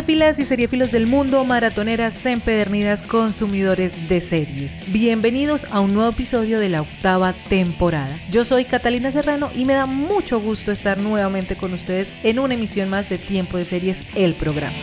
[0.00, 4.74] Seriéfilas y seriéfilos del mundo, maratoneras empedernidas, consumidores de series.
[4.90, 8.18] Bienvenidos a un nuevo episodio de la octava temporada.
[8.30, 12.54] Yo soy Catalina Serrano y me da mucho gusto estar nuevamente con ustedes en una
[12.54, 14.74] emisión más de Tiempo de Series, el programa.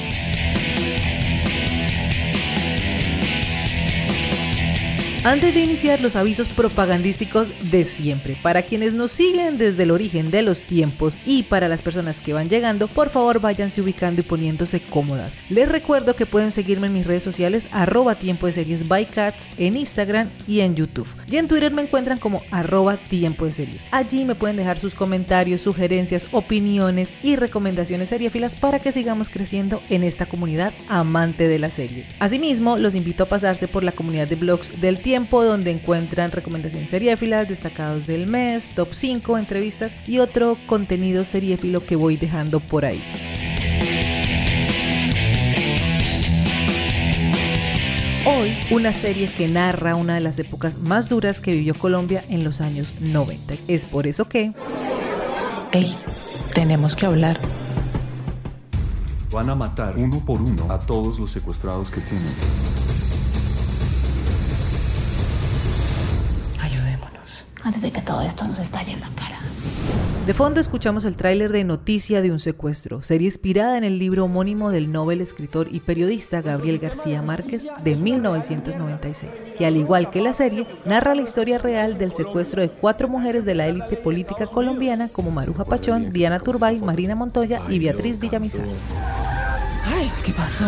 [5.28, 10.32] Antes de iniciar los avisos propagandísticos de siempre, para quienes nos siguen desde el origen
[10.32, 14.24] de los tiempos y para las personas que van llegando, por favor váyanse ubicando y
[14.24, 15.36] poniéndose cómodas.
[15.50, 19.50] Les recuerdo que pueden seguirme en mis redes sociales arroba tiempo de series by cats
[19.58, 21.14] en Instagram y en YouTube.
[21.30, 23.84] Y en Twitter me encuentran como arroba tiempo de series.
[23.92, 29.84] Allí me pueden dejar sus comentarios, sugerencias, opiniones y recomendaciones seriéfilas para que sigamos creciendo
[29.90, 32.08] en esta comunidad amante de las series.
[32.20, 36.92] Asimismo, los invito a pasarse por la comunidad de blogs del tiempo donde encuentran recomendaciones
[36.92, 42.86] seriéfilas, destacados del mes, top 5, entrevistas y otro contenido seriéfilo que voy dejando por
[42.86, 43.02] ahí.
[48.26, 52.44] Hoy, una serie que narra una de las épocas más duras que vivió Colombia en
[52.44, 53.56] los años 90.
[53.68, 54.54] Es por eso que...
[55.72, 55.98] Hey,
[56.54, 57.40] tenemos que hablar.
[59.32, 62.97] Van a matar uno por uno a todos los secuestrados que tienen.
[67.68, 69.38] Antes de que todo esto nos estalle en la cara.
[70.26, 74.26] De fondo escuchamos el tráiler de Noticia de un secuestro, serie inspirada en el libro
[74.26, 80.22] homónimo del novel escritor y periodista Gabriel García Márquez de 1996, que al igual que
[80.22, 84.48] la serie, narra la historia real del secuestro de cuatro mujeres de la élite política
[84.48, 88.66] colombiana como Maruja Pachón, Diana Turbay, Marina Montoya y Beatriz Villamizar.
[89.86, 90.66] Ay, ¿qué pasó?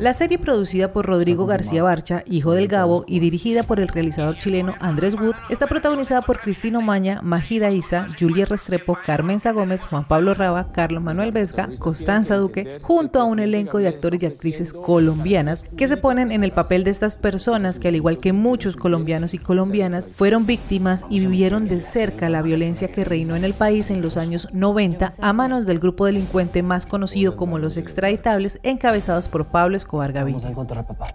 [0.00, 4.38] La serie producida por Rodrigo García Barcha, hijo del Gabo, y dirigida por el realizador
[4.38, 10.08] chileno Andrés Wood, está protagonizada por Cristino Maña, Magida Isa, Julia Restrepo, Carmen Gómez, Juan
[10.08, 14.72] Pablo Raba, Carlos Manuel Vesga, Constanza Duque, junto a un elenco de actores y actrices
[14.72, 18.76] colombianas que se ponen en el papel de estas personas que al igual que muchos
[18.76, 23.52] colombianos y colombianas fueron víctimas y vivieron de cerca la violencia que reinó en el
[23.52, 28.60] país en los años 90 a manos del grupo delincuente más conocido como los extraditables
[28.62, 31.06] encabezados por Pablo Escobar Vamos a encontrar a papá.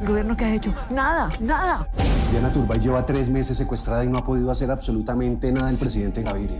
[0.00, 0.74] ¿El gobierno qué ha hecho?
[0.90, 1.86] Nada, nada.
[2.30, 6.22] Diana Turbay lleva tres meses secuestrada y no ha podido hacer absolutamente nada el presidente
[6.22, 6.58] Gaviria.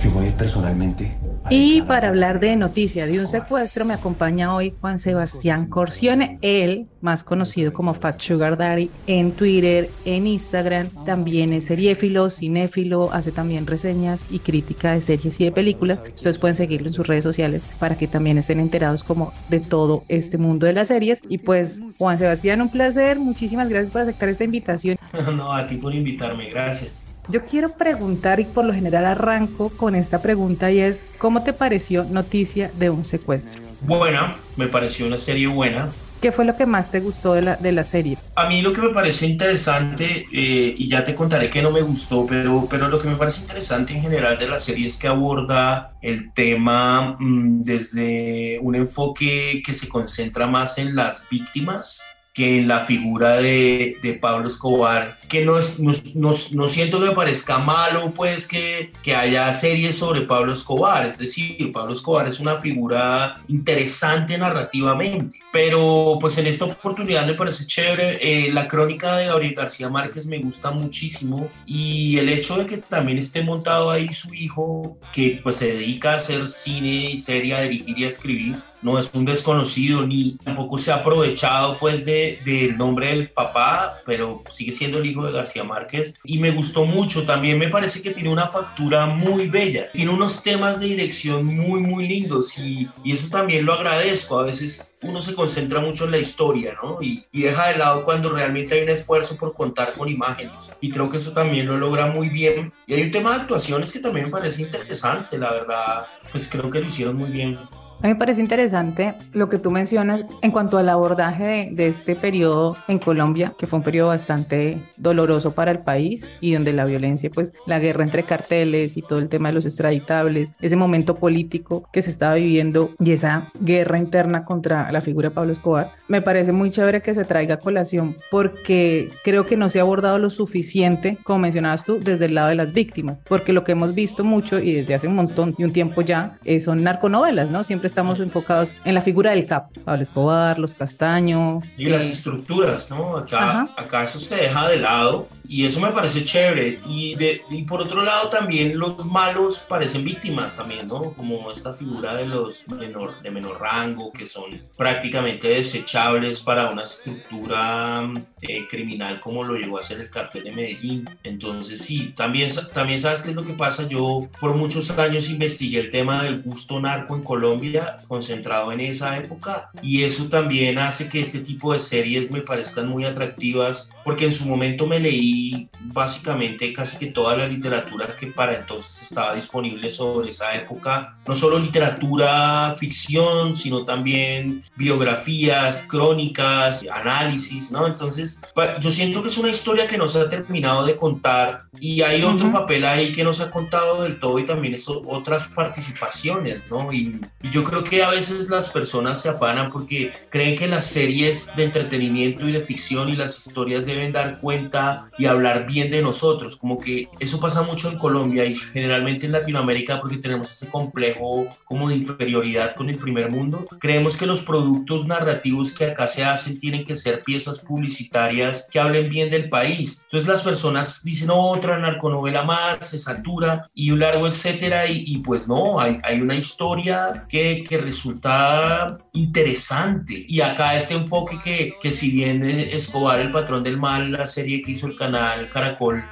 [0.00, 1.18] Yo voy a ir personalmente
[1.50, 6.86] y para hablar de noticia de un secuestro me acompaña hoy Juan Sebastián Corcione, él
[7.00, 13.32] más conocido como Fat Sugar Daddy en Twitter, en Instagram, también es seriéfilo, cinéfilo, hace
[13.32, 16.02] también reseñas y crítica de series y de películas.
[16.14, 20.04] Ustedes pueden seguirlo en sus redes sociales para que también estén enterados como de todo
[20.08, 21.20] este mundo de las series.
[21.28, 24.96] Y pues Juan Sebastián, un placer, muchísimas gracias por aceptar esta invitación.
[25.38, 27.07] No, a ti por invitarme, gracias.
[27.30, 31.52] Yo quiero preguntar y por lo general arranco con esta pregunta y es, ¿cómo te
[31.52, 33.60] pareció Noticia de un secuestro?
[33.82, 35.90] Buena, me pareció una serie buena.
[36.22, 38.16] ¿Qué fue lo que más te gustó de la, de la serie?
[38.34, 41.82] A mí lo que me parece interesante, eh, y ya te contaré que no me
[41.82, 45.06] gustó, pero, pero lo que me parece interesante en general de la serie es que
[45.06, 52.02] aborda el tema mm, desde un enfoque que se concentra más en las víctimas
[52.34, 57.06] que en la figura de, de Pablo Escobar, que no, no, no, no, siento que
[57.06, 62.28] me parezca malo pues que, que haya series sobre Pablo Escobar, es decir, Pablo Escobar
[62.28, 68.68] es una figura interesante narrativamente, pero pues en esta oportunidad me parece chévere, eh, la
[68.68, 73.42] crónica de Gabriel García Márquez me gusta muchísimo y el hecho de que también esté
[73.42, 77.98] montado ahí su hijo, que pues se dedica a hacer cine y serie, a dirigir
[77.98, 82.74] y a escribir, no es un desconocido ni tampoco se ha aprovechado pues del de,
[82.76, 87.24] nombre del papá, pero sigue siendo el hijo de García Márquez y me gustó mucho,
[87.24, 91.80] también me parece que tiene una factura muy bella, tiene unos temas de dirección muy
[91.80, 96.10] muy lindos y, y eso también lo agradezco, a veces uno se concentra mucho en
[96.10, 96.98] la historia, ¿no?
[97.00, 100.72] Y, y, deja de lado cuando realmente hay un esfuerzo por contar con imágenes.
[100.80, 102.72] Y creo que eso también lo logra muy bien.
[102.86, 106.06] Y hay un tema de actuaciones que también me parece interesante, la verdad.
[106.32, 107.58] Pues creo que lo hicieron muy bien.
[108.00, 111.86] A mí me parece interesante lo que tú mencionas en cuanto al abordaje de, de,
[111.88, 116.72] este periodo en Colombia, que fue un periodo bastante doloroso para el país y donde
[116.72, 120.76] la violencia, pues la guerra entre carteles y todo el tema de los extraditables, ese
[120.76, 125.52] momento político que se estaba viviendo y esa guerra interna contra la figura de Pablo
[125.52, 129.80] Escobar, me parece muy chévere que se traiga a colación porque creo que no se
[129.80, 133.64] ha abordado lo suficiente, como mencionabas tú, desde el lado de las víctimas, porque lo
[133.64, 136.84] que hemos visto mucho y desde hace un montón y un tiempo ya eh, son
[136.84, 137.64] narconovelas, ¿no?
[137.64, 141.60] Siempre estamos enfocados en la figura del cap, Pablo Escobar, los Castaño.
[141.76, 143.16] Y las eh, estructuras, ¿no?
[143.16, 146.78] Acá, acá eso se deja de lado y eso me parece chévere.
[146.88, 151.12] Y, de, y por otro lado también los malos parecen víctimas también, ¿no?
[151.12, 154.44] Como esta figura de los menor, de menor rango, que son
[154.76, 158.08] prácticamente desechables para una estructura
[158.42, 161.08] eh, criminal como lo llegó a ser el cartel de Medellín.
[161.22, 163.86] Entonces sí, también, también sabes qué es lo que pasa.
[163.86, 169.16] Yo por muchos años investigué el tema del gusto narco en Colombia, concentrado en esa
[169.18, 174.26] época, y eso también hace que este tipo de series me parezcan muy atractivas, porque
[174.26, 179.34] en su momento me leí básicamente casi que toda la literatura que para entonces estaba
[179.34, 187.86] disponible sobre esa época, no solo literatura, ficción, sino también biografías, crónicas, análisis, ¿no?
[187.86, 188.40] Entonces,
[188.80, 192.22] yo siento que es una historia que no se ha terminado de contar y hay
[192.22, 196.70] otro papel ahí que no se ha contado del todo y también eso, otras participaciones,
[196.70, 196.92] ¿no?
[196.92, 200.86] Y, y yo creo que a veces las personas se afanan porque creen que las
[200.86, 205.90] series de entretenimiento y de ficción y las historias deben dar cuenta y hablar bien
[205.90, 210.50] de nosotros, como que eso pasa mucho en Colombia y generalmente en Latinoamérica porque tenemos
[210.50, 213.66] ese complejo como de inferioridad con el primer mundo.
[213.78, 218.80] Creemos que los productos narrativos que acá se hacen tienen que ser piezas publicitarias que
[218.80, 220.02] hablen bien del país.
[220.04, 225.46] Entonces las personas dicen otra narconovela más, se satura y un largo etcétera y, pues
[225.46, 231.92] no, hay, hay una historia que, que, resulta interesante y acá este enfoque que, que
[231.92, 236.04] si bien Escobar el patrón del mal, la serie que hizo el canal Caracol,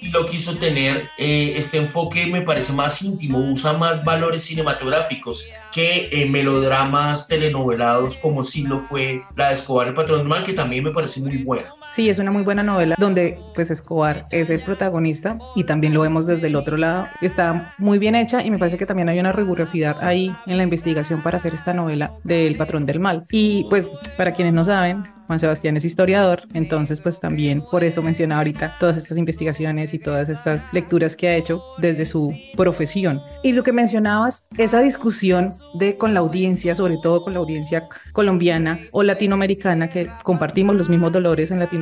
[0.00, 5.50] y lo quiso tener, eh, este enfoque me parece más íntimo, usa más valores cinematográficos
[5.72, 10.42] que eh, melodramas telenovelados como si lo fue la de Escobar el patrón del mal,
[10.42, 11.74] que también me parece muy buena.
[11.88, 16.02] Sí, es una muy buena novela donde pues Escobar es el protagonista y también lo
[16.02, 17.06] vemos desde el otro lado.
[17.22, 20.64] Está muy bien hecha y me parece que también hay una rigurosidad ahí en la
[20.64, 23.24] investigación para hacer esta novela del patrón del mal.
[23.30, 23.88] Y pues
[24.18, 28.76] para quienes no saben, Juan Sebastián es historiador, entonces pues también por eso menciona ahorita
[28.80, 33.20] todas estas investigaciones y todas estas lecturas que ha hecho desde su profesión.
[33.42, 37.88] Y lo que mencionabas, esa discusión de con la audiencia, sobre todo con la audiencia
[38.12, 41.77] colombiana o latinoamericana, que compartimos los mismos dolores en Latinoamérica,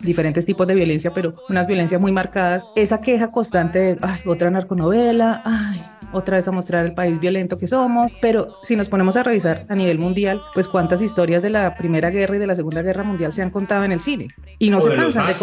[0.00, 4.50] diferentes tipos de violencia, pero unas violencias muy marcadas, esa queja constante de, ay, otra
[4.50, 5.82] narconovela, ay,
[6.12, 9.66] otra vez a mostrar el país violento que somos, pero si nos ponemos a revisar
[9.68, 13.02] a nivel mundial, pues cuántas historias de la Primera Guerra y de la Segunda Guerra
[13.02, 15.34] Mundial se han contado en el cine y no se cansan de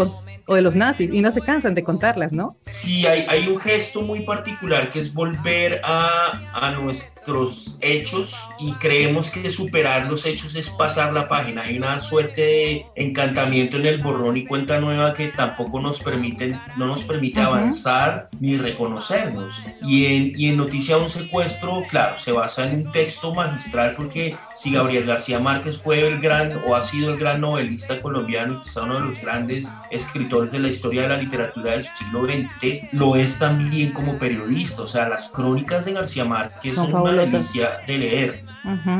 [0.47, 2.55] o de los nazis y no se cansan de contarlas, ¿no?
[2.65, 8.71] Sí, hay, hay un gesto muy particular que es volver a, a nuestros hechos y
[8.73, 11.63] creemos que superar los hechos es pasar la página.
[11.63, 16.59] Hay una suerte de encantamiento en el borrón y cuenta nueva que tampoco nos permiten,
[16.77, 19.63] no nos permite avanzar ni reconocernos.
[19.81, 23.93] Y en, y en Noticia de un secuestro, claro, se basa en un texto magistral
[23.95, 28.53] porque si Gabriel García Márquez fue el gran o ha sido el gran novelista colombiano
[28.53, 32.25] y quizá uno de los grandes escritores de la historia de la literatura del siglo
[32.25, 34.83] XX, lo es también como periodista.
[34.83, 38.45] O sea, las crónicas de García Márquez son, una delicia de leer.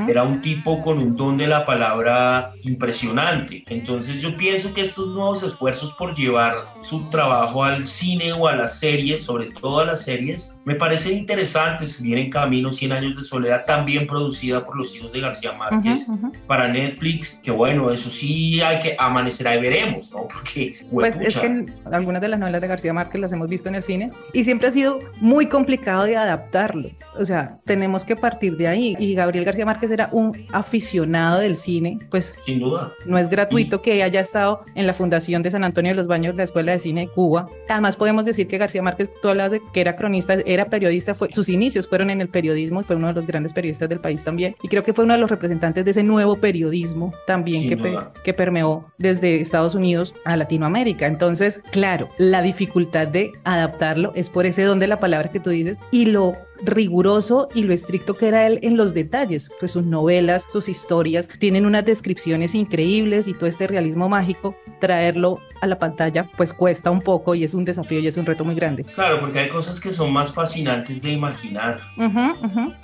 [0.08, 3.64] Era un tipo con un don de la palabra impresionante.
[3.68, 8.56] Entonces yo pienso que estos nuevos esfuerzos por llevar su trabajo al cine o a
[8.56, 12.02] las series, sobre todo a las series, me parecen interesantes.
[12.02, 16.08] Vienen Camino, 100 años de soledad, también producida por los hijos de García Márquez
[16.48, 20.28] para Netflix, que bueno, eso sí hay que amanecer ahí veremos, ¿no?
[20.28, 23.76] Porque, pues es que algunas de las novelas de García Márquez las hemos visto en
[23.76, 26.90] el cine y siempre ha sido muy complicado de adaptarlo.
[27.20, 28.96] O sea, tenemos que partir de ahí.
[29.00, 32.92] Y Gabriel García Márquez era un aficionado del cine, pues sin duda.
[33.06, 36.36] No es gratuito que haya estado en la Fundación de San Antonio de los Baños,
[36.36, 37.48] la Escuela de Cine de Cuba.
[37.70, 41.30] Además, podemos decir que García Márquez, tú hablas de que era cronista, era periodista, fue,
[41.34, 44.24] sus inicios fueron en el periodismo y fue uno de los grandes periodistas del país
[44.24, 44.56] también.
[44.62, 48.34] Y creo que fue uno de los representantes de ese nuevo periodismo también que, que
[48.34, 51.08] permeó desde Estados Unidos a Latinoamérica.
[51.08, 55.50] Entonces, claro, la dificultad de adaptarlo es por ese don de la palabra que tú
[55.50, 59.52] dices y lo riguroso y lo estricto que era él en los detalles.
[59.60, 65.40] Pues sus novelas, sus historias tienen unas descripciones increíbles y todo este realismo mágico, traerlo
[65.62, 68.44] a la pantalla pues cuesta un poco y es un desafío y es un reto
[68.44, 68.84] muy grande.
[68.84, 71.82] Claro, porque hay cosas que son más fascinantes de imaginar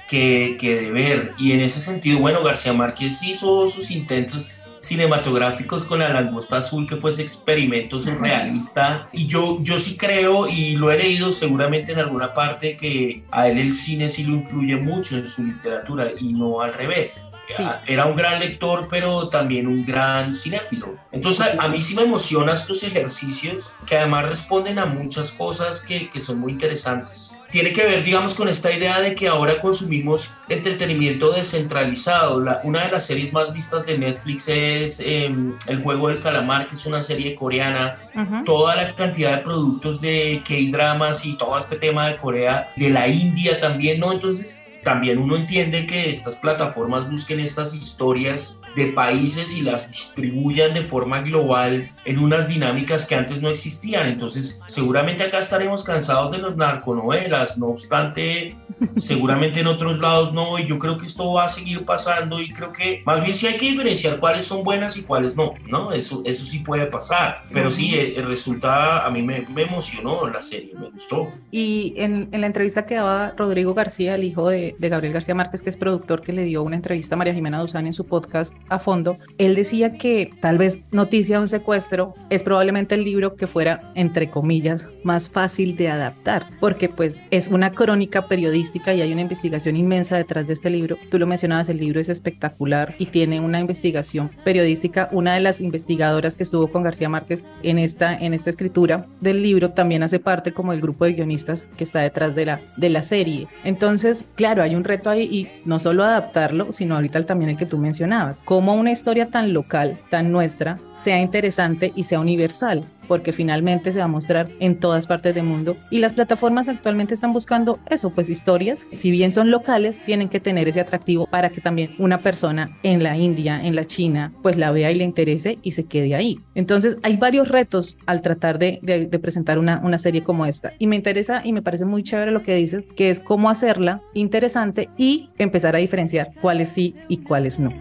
[0.07, 1.31] que, que de ver.
[1.37, 6.87] Y en ese sentido, bueno, García Márquez hizo sus intentos cinematográficos con la langosta azul,
[6.87, 9.09] que fue ese experimento surrealista.
[9.11, 13.49] Y yo, yo sí creo, y lo he leído seguramente en alguna parte, que a
[13.49, 17.29] él el cine sí lo influye mucho en su literatura y no al revés.
[17.55, 17.63] Sí.
[17.87, 20.95] Era un gran lector, pero también un gran cinéfilo.
[21.11, 25.81] Entonces, a, a mí sí me emocionan estos ejercicios que además responden a muchas cosas
[25.81, 29.59] que, que son muy interesantes tiene que ver, digamos, con esta idea de que ahora
[29.59, 32.39] consumimos entretenimiento descentralizado.
[32.41, 35.29] La- una de las series más vistas de Netflix es eh,
[35.67, 37.97] El Juego del Calamar, que es una serie coreana.
[38.15, 38.43] Ujú.
[38.45, 43.07] Toda la cantidad de productos de K-dramas y todo este tema de Corea, de la
[43.07, 44.11] India también, ¿no?
[44.11, 50.73] Entonces, también uno entiende que estas plataformas busquen estas historias de países y las distribuyan
[50.73, 54.07] de forma global en unas dinámicas que antes no existían.
[54.07, 58.55] Entonces, seguramente acá estaremos cansados de las narconovelas, no obstante,
[58.97, 62.49] seguramente en otros lados no, y yo creo que esto va a seguir pasando y
[62.51, 65.91] creo que más bien sí hay que diferenciar cuáles son buenas y cuáles no, ¿no?
[65.91, 70.41] Eso, eso sí puede pasar, pero sí, eh, resulta, a mí me, me emocionó la
[70.41, 71.31] serie, me gustó.
[71.51, 75.35] Y en, en la entrevista que daba Rodrigo García, el hijo de, de Gabriel García
[75.35, 78.05] Márquez, que es productor, que le dio una entrevista a María Jimena Duzán en su
[78.05, 83.03] podcast a fondo, él decía que tal vez Noticia de un secuestro es probablemente el
[83.03, 88.93] libro que fuera, entre comillas, más fácil de adaptar, porque pues es una crónica periodística
[88.93, 90.97] y hay una investigación inmensa detrás de este libro.
[91.09, 95.09] Tú lo mencionabas, el libro es espectacular y tiene una investigación periodística.
[95.11, 99.41] Una de las investigadoras que estuvo con García Márquez en esta, en esta escritura del
[99.41, 102.89] libro también hace parte como del grupo de guionistas que está detrás de la, de
[102.89, 103.47] la serie.
[103.63, 107.65] Entonces, claro, hay un reto ahí y no solo adaptarlo, sino ahorita también el que
[107.65, 113.33] tú mencionabas, cómo una historia tan local, tan nuestra, sea interesante y sea universal porque
[113.33, 117.33] finalmente se va a mostrar en todas partes del mundo y las plataformas actualmente están
[117.33, 121.61] buscando eso, pues historias, si bien son locales, tienen que tener ese atractivo para que
[121.61, 125.59] también una persona en la India, en la China, pues la vea y le interese
[125.61, 126.39] y se quede ahí.
[126.55, 128.79] Entonces hay varios retos al tratar de,
[129.21, 132.41] presentar una, una serie como esta y me interesa y me parece muy chévere lo
[132.41, 137.59] que dices, que es cómo hacerla interesante y empezar a diferenciar cuáles sí y cuáles
[137.59, 137.73] no.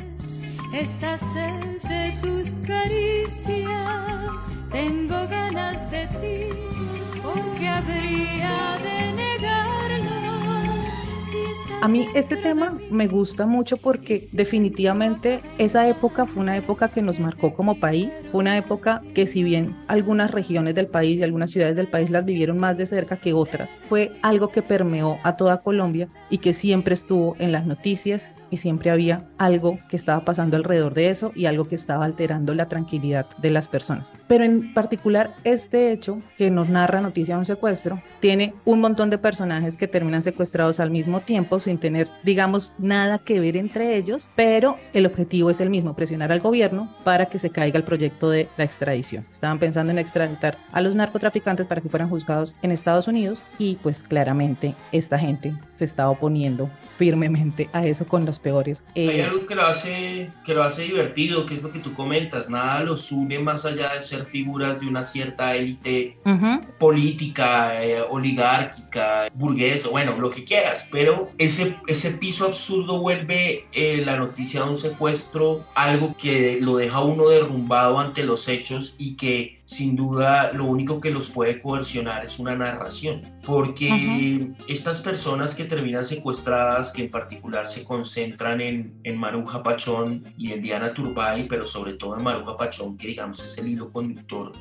[0.73, 3.71] Esta sed de tus caricias,
[4.71, 6.55] tengo ganas de ti,
[7.23, 10.11] porque habría de negarlo.
[11.31, 16.89] Si A mí este tema me gusta mucho porque definitivamente esa época fue una época
[16.89, 21.19] que nos marcó como país, fue una época que si bien algunas regiones del país
[21.19, 24.61] y algunas ciudades del país las vivieron más de cerca que otras, fue algo que
[24.61, 29.79] permeó a toda Colombia y que siempre estuvo en las noticias y siempre había algo
[29.89, 33.69] que estaba pasando alrededor de eso y algo que estaba alterando la tranquilidad de las
[33.69, 34.13] personas.
[34.27, 39.11] Pero en particular este hecho que nos narra Noticia de un secuestro tiene un montón
[39.11, 43.97] de personajes que terminan secuestrados al mismo tiempo sin tener, digamos, nada que ver entre
[43.97, 47.85] ellos, pero el objetivo es el mismo, presionar al gobierno para que se caiga el
[47.85, 49.25] proyecto de la extradición.
[49.31, 53.77] Estaban pensando en extraditar a los narcotraficantes para que fueran juzgados en Estados Unidos y
[53.77, 58.85] pues claramente esta gente se está oponiendo firmemente a eso con los peores.
[58.97, 61.95] Hay eh, algo que lo hace que lo hace divertido, que es lo que tú
[61.95, 62.51] comentas.
[62.51, 68.03] Nada los une más allá de ser figuras de una cierta élite ujú, política, eh,
[68.03, 74.65] oligárquica, burguesa, bueno, lo que quieras, pero ese, ese piso absurdo vuelve eh, la noticia
[74.65, 79.95] de un secuestro algo que lo deja uno derrumbado ante los hechos y que sin
[79.97, 86.05] duda lo único que los puede coercionar es una narración, porque estas personas que terminan
[86.05, 91.67] secuestradas, que en particular se concentran en, en Maruja Pachón y en Diana Turbay, pero
[91.67, 94.53] sobre todo en Maruja Pachón, que digamos es el hilo conductor,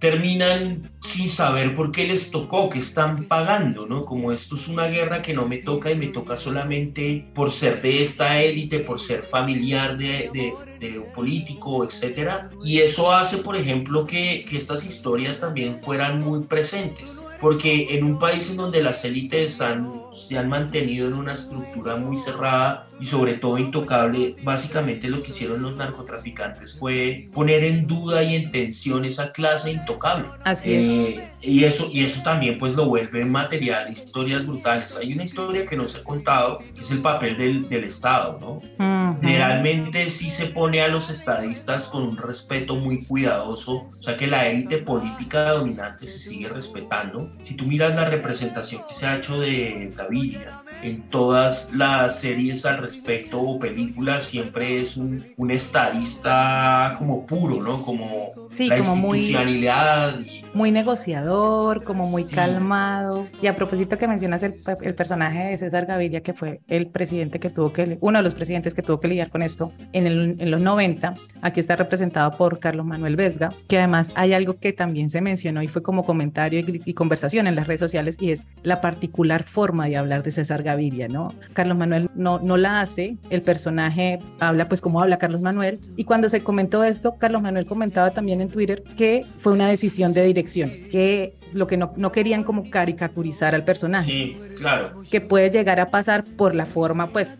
[0.00, 4.04] terminan sin saber por qué les tocó, que están pagando, ¿no?
[4.04, 7.80] Como esto es una guerra que no me toca y me toca solamente por ser
[7.80, 10.52] de esta élite, por ser familiar de, de-
[10.90, 12.50] de político, etcétera.
[12.64, 17.22] Y eso hace, por ejemplo, que, que estas historias también fueran muy presentes.
[17.42, 21.96] Porque en un país en donde las élites han, se han mantenido en una estructura
[21.96, 27.88] muy cerrada y sobre todo intocable, básicamente lo que hicieron los narcotraficantes fue poner en
[27.88, 30.28] duda y en tensión esa clase intocable.
[30.44, 30.86] Así es.
[30.86, 34.96] Eh, y, eso, y eso también pues lo vuelve material, historias brutales.
[34.96, 38.38] Hay una historia que no se ha contado, que es el papel del, del Estado,
[38.40, 38.52] ¿no?
[38.52, 39.20] Ujú.
[39.20, 44.28] Generalmente sí se pone a los estadistas con un respeto muy cuidadoso, o sea que
[44.28, 49.16] la élite política dominante se sigue respetando, si tú miras la representación que se ha
[49.16, 55.50] hecho de Gaviria en todas las series al respecto o películas, siempre es un, un
[55.50, 57.82] estadista como puro, ¿no?
[57.82, 62.34] Como Sí, la como muy- institucionalidad y muy negociador, como muy Sí.
[62.34, 63.26] calmado.
[63.40, 67.40] Y a propósito que mencionas el, el personaje de César Gaviria, que fue el presidente
[67.40, 70.36] que tuvo que, uno de los presidentes que tuvo que lidiar con esto en, el-
[70.38, 74.72] en los 90, aquí está representado por Carlos Manuel Vesga, que además hay algo que
[74.72, 78.30] también se mencionó y fue como comentario y, y conversación en las redes sociales y
[78.30, 81.32] es la particular forma de hablar de César Gaviria, ¿no?
[81.52, 86.04] Carlos Manuel no, no la hace, el personaje habla pues como habla Carlos Manuel y
[86.04, 90.24] cuando se comentó esto, Carlos Manuel comentaba también en Twitter que fue una decisión de
[90.24, 95.02] dirección, que lo que no, no querían como caricaturizar al personaje, sí, claro.
[95.10, 97.30] que puede llegar a pasar por la forma, pues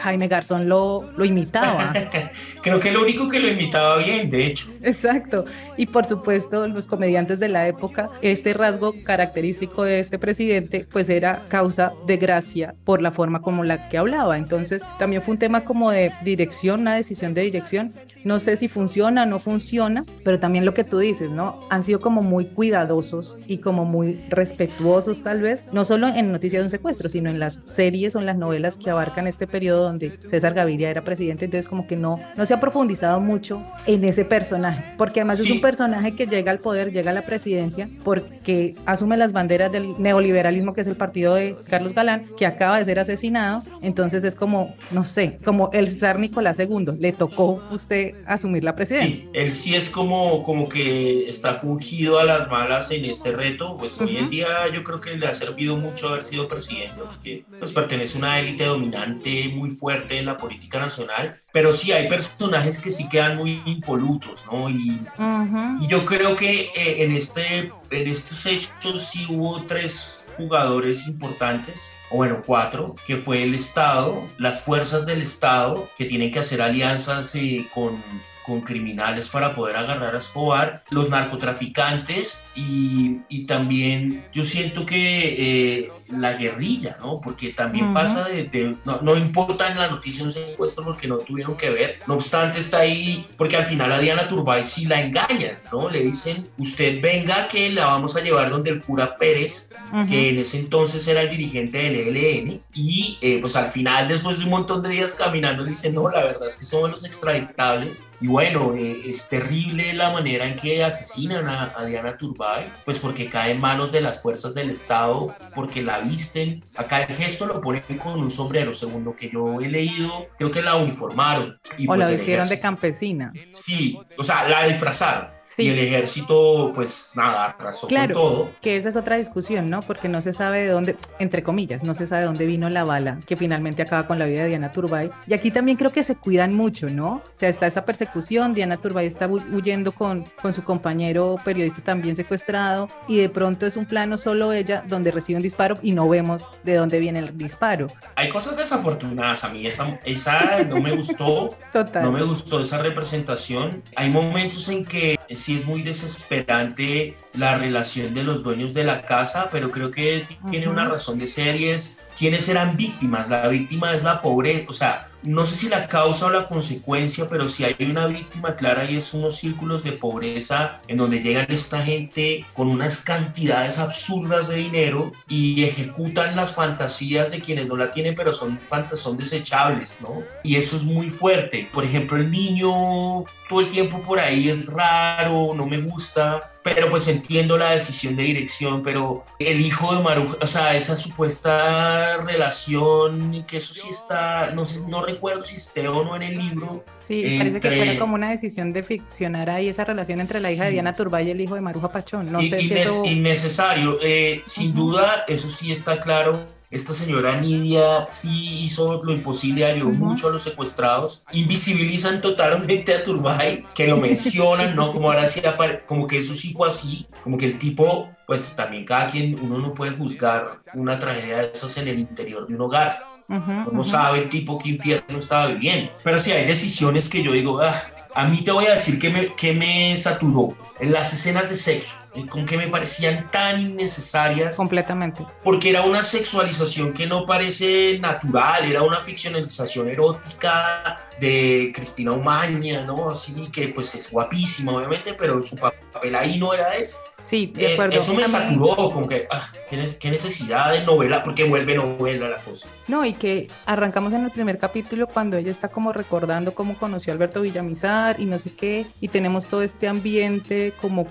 [0.00, 1.92] Jaime Garzón lo, lo imitaba.
[2.62, 4.68] Creo que lo único que lo imitaba bien, de hecho.
[4.82, 5.44] Exacto.
[5.76, 11.08] Y por supuesto, los comediantes de la época, este rasgo característico de este presidente, pues
[11.08, 14.36] era causa de gracia por la forma como la que hablaba.
[14.36, 17.90] Entonces, también fue un tema como de dirección, una decisión de dirección.
[18.24, 21.60] No sé si funciona o no funciona, pero también lo que tú dices, ¿no?
[21.70, 26.60] Han sido como muy cuidadosos y como muy respetuosos tal vez, no solo en Noticias
[26.60, 29.82] de un secuestro, sino en las series o en las novelas que abarcan este periodo
[29.84, 34.04] donde César Gaviria era presidente, entonces como que no, no se ha profundizado mucho en
[34.04, 35.52] ese personaje, porque además es Sí.
[35.52, 39.94] un personaje que llega al poder, llega a la presidencia, porque asume las banderas del
[39.98, 44.34] neoliberalismo, que es el partido de Carlos Galán, que acaba de ser asesinado, entonces es
[44.34, 49.24] como, no sé, como el zar Nicolás II, le tocó usted asumir la presidencia.
[49.24, 53.76] Sí, él sí es como, como que está fungido a las malas en este reto,
[53.76, 57.44] pues hoy en día yo creo que le ha servido mucho haber sido presidente, porque
[57.58, 62.08] pues pertenece a una élite dominante muy fuerte en la política nacional, pero sí hay
[62.08, 64.68] personajes que sí quedan muy impolutos, ¿no?
[64.70, 65.84] Y, Ujú.
[65.84, 71.92] y yo creo que eh, en, este, en estos hechos sí hubo tres jugadores importantes,
[72.10, 76.62] o bueno, cuatro, que fue el Estado, las fuerzas del Estado, que tienen que hacer
[76.62, 78.02] alianzas eh, con,
[78.46, 85.82] con criminales para poder agarrar a Escobar, los narcotraficantes y, y también yo siento que
[85.82, 87.20] eh, la guerrilla, ¿no?
[87.20, 91.18] Porque también pasa de, de- no, no importa en la noticia un secuestro porque no
[91.18, 95.00] tuvieron que ver, no obstante está ahí, porque al final a Diana Turbay sí la
[95.00, 95.88] engañan, ¿no?
[95.90, 99.70] Le dicen, usted venga que la vamos a llevar donde el cura Pérez,
[100.06, 104.38] que en ese entonces era el dirigente del ELN, y eh, pues al final, después
[104.38, 107.04] de un montón de días caminando, le dicen, no, la verdad es que somos los
[107.04, 112.66] extraditables, y bueno, eh, es terrible la manera en que asesinan a, a Diana Turbay,
[112.84, 117.14] pues porque cae en manos de las fuerzas del Estado, porque la visten, acá el
[117.14, 120.76] gesto lo ponen con un sombrero, según lo que yo he leído, creo que la
[120.76, 121.58] uniformaron.
[121.76, 123.32] Y O pues la vistieron de campesina.
[123.50, 125.37] Sí, o sea, la disfrazaron.
[125.56, 125.62] Sí.
[125.64, 128.50] Y el ejército, pues nada, arrasó Claro, con todo.
[128.60, 129.80] que esa es otra discusión, ¿no?
[129.82, 132.84] Porque no se sabe de dónde, entre comillas, no se sabe de dónde vino la
[132.84, 135.10] bala que finalmente acaba con la vida de Diana Turbay.
[135.26, 137.14] Y aquí también creo que se cuidan mucho, ¿no?
[137.16, 141.82] O sea, está esa persecución, Diana Turbay está hu- huyendo con, con su compañero periodista
[141.82, 145.92] también secuestrado y de pronto es un plano solo ella donde recibe un disparo y
[145.92, 147.86] no vemos de dónde viene el disparo.
[148.16, 149.44] Hay cosas desafortunadas.
[149.44, 151.56] A mí esa, esa no me gustó.
[151.72, 152.02] Total.
[152.04, 153.82] No me gustó esa representación.
[153.96, 159.02] Hay momentos en que sí es muy desesperante la relación de los dueños de la
[159.02, 163.28] casa, pero creo que tiene una razón de ser y es quiénes eran víctimas.
[163.28, 167.28] La víctima es la pobreza, o sea, no sé si la causa o la consecuencia,
[167.28, 171.46] pero si hay una víctima clara y es unos círculos de pobreza en donde llegan
[171.48, 177.76] esta gente con unas cantidades absurdas de dinero y ejecutan las fantasías de quienes no
[177.76, 178.60] la tienen, pero son,
[178.94, 180.22] son desechables, ¿no?
[180.42, 181.68] Y eso es muy fuerte.
[181.72, 186.90] Por ejemplo, el niño todo el tiempo por ahí es raro, no me gusta, pero
[186.90, 192.18] pues entiendo la decisión de dirección, pero el hijo de Maruja, o sea, esa supuesta
[192.18, 196.38] relación, que eso sí está, no sé, no recuerdo si esté o no en el
[196.38, 196.84] libro.
[196.98, 200.50] Sí, parece que entre- fuera como una decisión de ficcionar ahí esa relación entre la
[200.52, 200.74] hija de Sí.
[200.74, 202.30] Diana Turbay y el hijo de Maruja Pachón.
[202.32, 203.04] No Y- sé si eso...
[203.04, 203.98] Innecesario.
[204.02, 204.90] Eh, sin Ujú.
[204.92, 206.44] duda, eso sí está claro.
[206.70, 210.04] Esta señora Nidia sí hizo lo imposible, ayudó Ujú.
[210.04, 211.24] mucho a los secuestrados.
[211.32, 214.92] Invisibilizan totalmente a Turbay, que lo mencionan, ¿no?
[214.92, 215.40] Como ahora sí
[215.86, 219.56] como que eso sí fue así, como que el tipo, pues también cada quien, uno
[219.58, 223.02] no puede juzgar una tragedia de esas en el interior de un hogar.
[223.28, 223.84] No ujú.
[223.84, 225.92] sabe el tipo qué infierno estaba viviendo.
[226.02, 227.74] Pero sí hay decisiones que yo digo, "Ah,
[228.14, 231.56] a mí te voy a decir que me, que me saturó en las escenas de
[231.56, 231.94] sexo,
[232.26, 235.24] con que me parecían tan innecesarias, Completamente.
[235.44, 242.84] porque era una sexualización que no parece natural, era una ficcionalización erótica de Cristina Umaña,
[242.84, 243.10] ¿no?
[243.10, 246.96] Así que pues es guapísima, obviamente, pero su papel ahí no era ese.
[247.20, 247.98] Sí, de Eh, acuerdo.
[247.98, 252.36] eso me saturó, como que, ah, ¿qué, qué necesidad de novela, porque vuelve novela la
[252.38, 252.68] cosa.
[252.86, 257.12] No, y que arrancamos en el primer capítulo cuando ella está como recordando cómo conoció
[257.12, 261.06] a Alberto Villamizar y no sé qué, y tenemos todo este ambiente como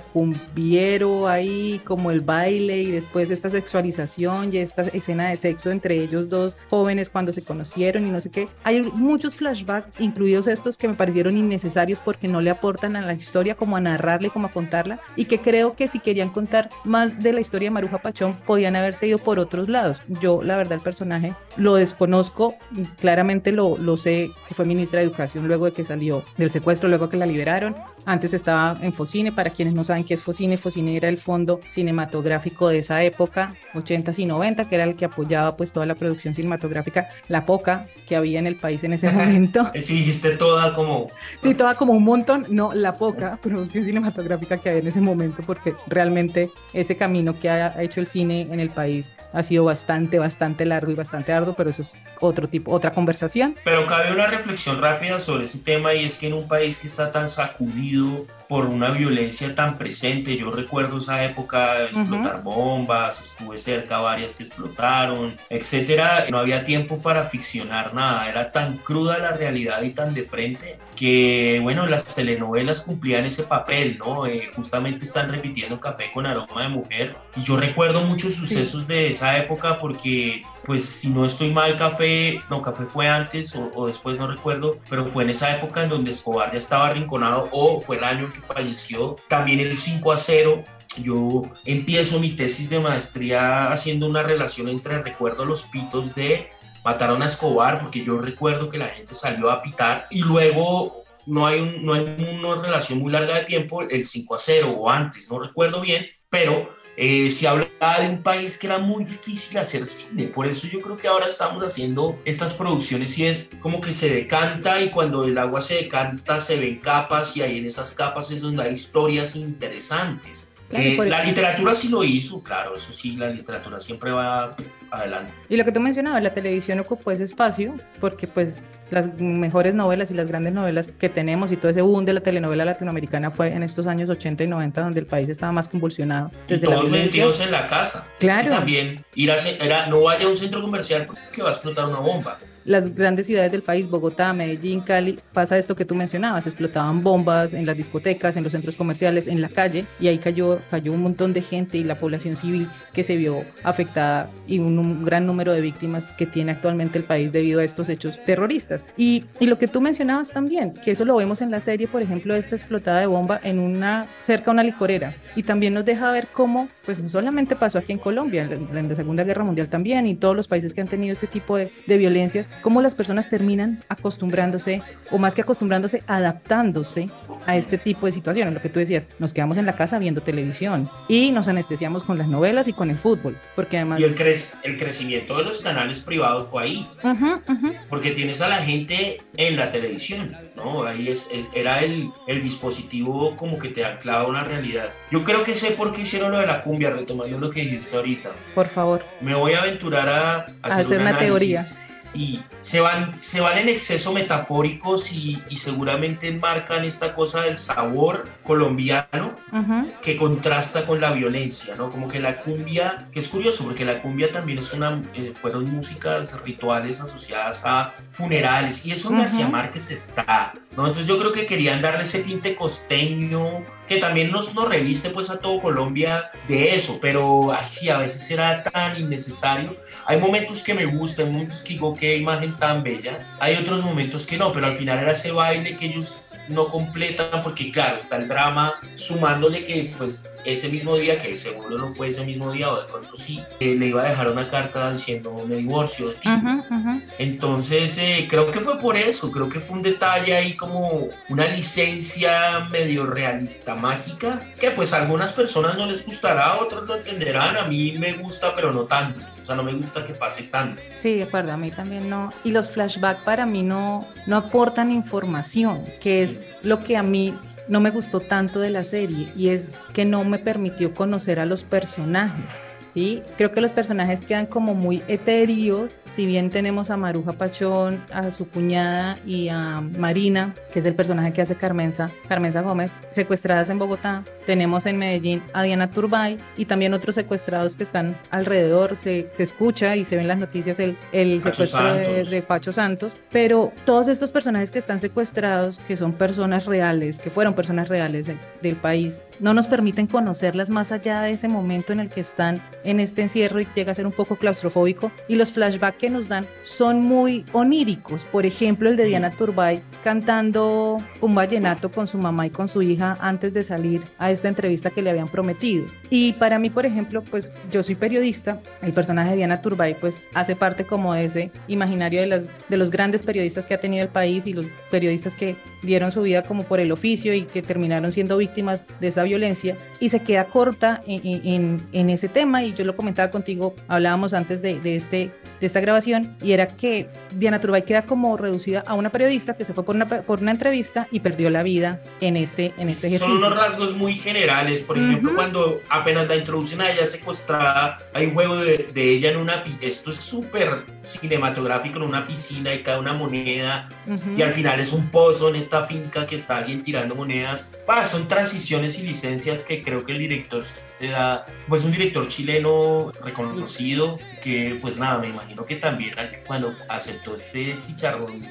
[0.98, 6.02] cumbiero ahí, como el baile y después esta sexualización y esta escena de sexo entre
[6.02, 8.48] ellos dos jóvenes cuando se conocieron y no sé qué.
[8.64, 13.14] Hay muchos flashbacks, incluidos estos que me parecieron innecesarios porque no le aportan a la
[13.14, 16.70] historia como a narrarla y como a contarla, y que creo que si querían contar
[16.84, 20.02] más de la historia de Maruja Pachón, podían haberse ido por otros lados.
[20.22, 22.56] Yo, la verdad, el personaje lo desconozco,
[23.00, 26.90] claramente lo, lo sé, que fue ministra de Educación luego de que salió del secuestro,
[26.90, 27.76] luego que la liberaron.
[28.06, 31.60] Antes estaba en Focine, para quienes no saben qué es Focine, Focine era el fondo
[31.70, 35.96] cinematográfico de esa época, 80s y 90, que era el que apoyaba pues toda la
[35.96, 39.72] producción cinematográfica, la poca que había en el país en ese momento.
[39.88, 44.70] Sí, dijiste toda como, Sí, toda como un montón, no la poca producción cinematográfica que
[44.70, 48.70] había en ese momento, porque realmente ese camino que ha hecho el cine en el
[48.70, 52.92] país ha sido bastante, bastante largo y bastante arduo, pero eso es otro tipo, otra
[52.92, 53.56] conversación.
[53.64, 56.88] Pero cabe una reflexión rápida sobre ese tema y es que en un país que
[56.88, 63.22] está tan sacudido por una violencia tan presente, yo recuerdo esa época de explotar bombas,
[63.22, 69.18] estuve cerca varias que explotaron, etcétera, no había tiempo para ficcionar nada, era tan cruda
[69.20, 74.26] la realidad y tan de frente que, bueno, las telenovelas cumplían ese papel, ¿no?
[74.26, 79.10] Eh, justamente están repitiendo Café con aroma de mujer y yo recuerdo muchos sucesos de
[79.10, 83.88] esa época porque, pues, si no estoy mal, Café, no, Café fue antes o, o
[83.88, 87.80] después, no recuerdo, pero fue en esa época en donde Escobar ya estaba arrinconado o
[87.80, 89.16] fue el año en que falleció.
[89.28, 90.64] También el 5 a 0
[91.04, 96.50] yo empiezo mi tesis de maestría haciendo una relación entre recuerdo los pitos de
[96.84, 101.46] mataron a Escobar porque yo recuerdo que la gente salió a pitar y luego no
[101.46, 104.90] hay, un- no hay una relación muy larga de tiempo, el 5 a 0 o
[104.90, 109.58] antes, no recuerdo bien, pero eh, se hablaba de un país que era muy difícil
[109.60, 113.80] hacer cine, por eso yo creo que ahora estamos haciendo estas producciones y es como
[113.80, 117.68] que se decanta y cuando el agua se decanta se ven capas y ahí en
[117.68, 120.47] esas capas es donde hay historias interesantes.
[120.70, 124.54] Claro, Eh, la literatura sí lo hizo, claro, eso sí, la literatura siempre va
[124.92, 125.32] adelante.
[125.50, 130.12] Y lo que tú mencionabas, la televisión ocupó ese espacio porque pues las mejores novelas
[130.12, 133.54] y las grandes novelas que tenemos y todo ese boom de la telenovela latinoamericana fue
[133.54, 136.76] en estos años 80 y 90 donde el país estaba más convulsionado Y desde la
[136.76, 138.00] todos metidos en la casa.
[138.06, 138.50] Es que Claro.
[138.52, 142.00] también ir a, era, no vaya a un centro comercial porque va a explotar una
[142.00, 142.38] bomba.
[142.68, 147.54] Las grandes ciudades del país, Bogotá, Medellín, Cali, pasa esto que tú mencionabas, explotaban bombas
[147.54, 151.02] en las discotecas, en los centros comerciales, en la calle, y ahí cayó, cayó un
[151.02, 155.54] montón de gente y la población civil que se vio afectada y un, gran número
[155.54, 158.86] de víctimas que tiene actualmente el país debido a estos hechos terroristas.
[158.98, 162.02] Y, y lo que tú mencionabas también, que eso lo vemos en la serie, por
[162.02, 166.12] ejemplo, esta explotada de bomba en una, cerca a una licorera, y también nos deja
[166.12, 170.06] ver cómo, pues no solamente pasó aquí en Colombia, en la Segunda Guerra Mundial también,
[170.06, 173.30] y todos los países que han tenido este tipo de, de violencias, cómo las personas
[173.30, 177.10] terminan acostumbrándose, o más que acostumbrándose, adaptándose
[177.46, 178.54] a este tipo de situaciones.
[178.54, 182.18] Lo que tú decías, nos quedamos en la casa viendo televisión y nos anestesiamos con
[182.18, 184.00] las novelas y con el fútbol, porque además...
[184.00, 187.74] Y el, cre- el crecimiento de los canales privados fue ahí, Ujú, ujú.
[187.90, 190.84] porque tienes a la gente en la televisión, ¿no?
[190.84, 194.90] Ahí es, el- era el, el dispositivo como que te anclaba una realidad.
[195.12, 197.96] Yo creo que sé por qué hicieron lo de la cumbia, retomando lo que dijiste
[197.96, 198.30] ahorita.
[198.56, 199.04] Por favor.
[199.22, 201.28] Me voy a aventurar a, a hacer, hacer un una análisis.
[201.28, 201.66] teoría.
[202.12, 207.58] Sí, se van, se van en exceso metafóricos y, y seguramente enmarcan esta cosa del
[207.58, 209.92] sabor colombiano Ujú.
[210.02, 211.90] que contrasta con la violencia, ¿no?
[211.90, 215.70] Como que la cumbia, que es curioso porque la cumbia también es una, eh, fueron
[215.70, 219.24] músicas rituales asociadas a funerales y eso en Ujú.
[219.24, 220.88] García Márquez está, ¿no?
[220.88, 225.30] Entonces yo creo que querían darle ese tinte costeño que también nos, nos reviste pues
[225.30, 229.76] a todo Colombia de eso, pero ay, sí, a veces era tan innecesario.
[230.10, 233.84] Hay momentos que me gustan, hay momentos que digo qué imagen tan bella, hay otros
[233.84, 237.98] momentos que no, pero al final era ese baile que ellos no completan porque claro,
[237.98, 242.54] está el drama sumándole que pues ese mismo día, que seguro no fue ese mismo
[242.54, 246.10] día o de pronto sí, eh, le iba a dejar una carta diciendo me divorcio
[246.10, 246.30] de ti.
[246.30, 247.02] Ujú, ujú.
[247.20, 251.48] Entonces eh, creo que fue por eso, creo que fue un detalle ahí como una
[251.48, 256.96] licencia medio realista mágica, que pues a algunas personas no les gustará, a otros lo
[256.96, 260.82] entenderán, a mí me gusta pero no tanto, sea no me gusta que pase tanto.
[260.96, 262.30] Sí, de acuerdo, a mí también no.
[262.44, 267.34] Y los flashbacks para mí no, no aportan información, que es lo que a mí
[267.68, 271.46] no me gustó tanto de la serie, y es que no me permitió conocer a
[271.46, 272.67] los personajes.
[272.98, 273.22] ¿Sí?
[273.38, 278.32] Creo que los personajes quedan como muy etéreos, si bien tenemos a Maruja Pachón, a
[278.32, 283.70] su cuñada y a Marina, que es el personaje que hace Carmenza, Carmenza Gómez, secuestradas
[283.70, 284.24] en Bogotá.
[284.48, 288.98] Tenemos en Medellín a Diana Turbay y también otros secuestrados que están alrededor.
[288.98, 293.18] Se, se escucha y se ven las noticias el, el secuestro de, Pacho Santos.
[293.32, 298.26] Pero todos estos personajes que están secuestrados, que son personas reales, que fueron personas reales
[298.28, 302.22] de- del país, no nos permiten conocerlas más allá de ese momento en el que
[302.22, 305.12] están en este encierro y llega a ser un poco claustrofóbico.
[305.28, 308.24] Y los flashbacks que nos dan son muy oníricos.
[308.26, 312.82] Por ejemplo, el de Diana Turbay cantando un vallenato con su mamá y con su
[312.82, 315.86] hija antes de salir a esta entrevista que le habían prometido.
[316.10, 320.18] Y para mí, por ejemplo, pues yo soy periodista, el personaje de Diana Turbay pues
[320.34, 324.04] hace parte como de ese imaginario de, las, de los grandes periodistas que ha tenido
[324.04, 327.62] el país y los periodistas que dieron su vida como por el oficio y que
[327.62, 332.64] terminaron siendo víctimas de esa violencia y se queda corta en, en- en- ese tema
[332.64, 336.68] y yo lo comentaba contigo, hablábamos antes de, de este, de esta grabación y era
[336.68, 340.40] que Diana Turbay queda como reducida a una periodista que se fue por una, por
[340.42, 343.36] una entrevista y perdió la vida en este, en este Son ejercicio.
[343.38, 344.82] unos rasgos muy generales.
[344.82, 349.38] Por ejemplo, cuando apenas la introducen a ella secuestrada, hay juego de, de ella en
[349.38, 349.64] una...
[349.82, 350.70] Esto es súper
[351.04, 353.90] cinematográfico, en una piscina y cada una moneda.
[354.08, 354.38] Ujú.
[354.38, 357.72] Y al final es un pozo en esta finca que está alguien tirando monedas.
[357.88, 362.28] Ah, son transiciones y licencias que creo que el director se da, pues un director
[362.28, 366.14] chileno reconocido que pues nada, me imagino que también
[366.46, 368.42] cuando aceptó este chicharrón,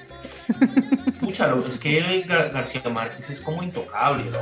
[1.20, 4.38] púchalo, es que Gar- García Márquez es como intocable, ¿no?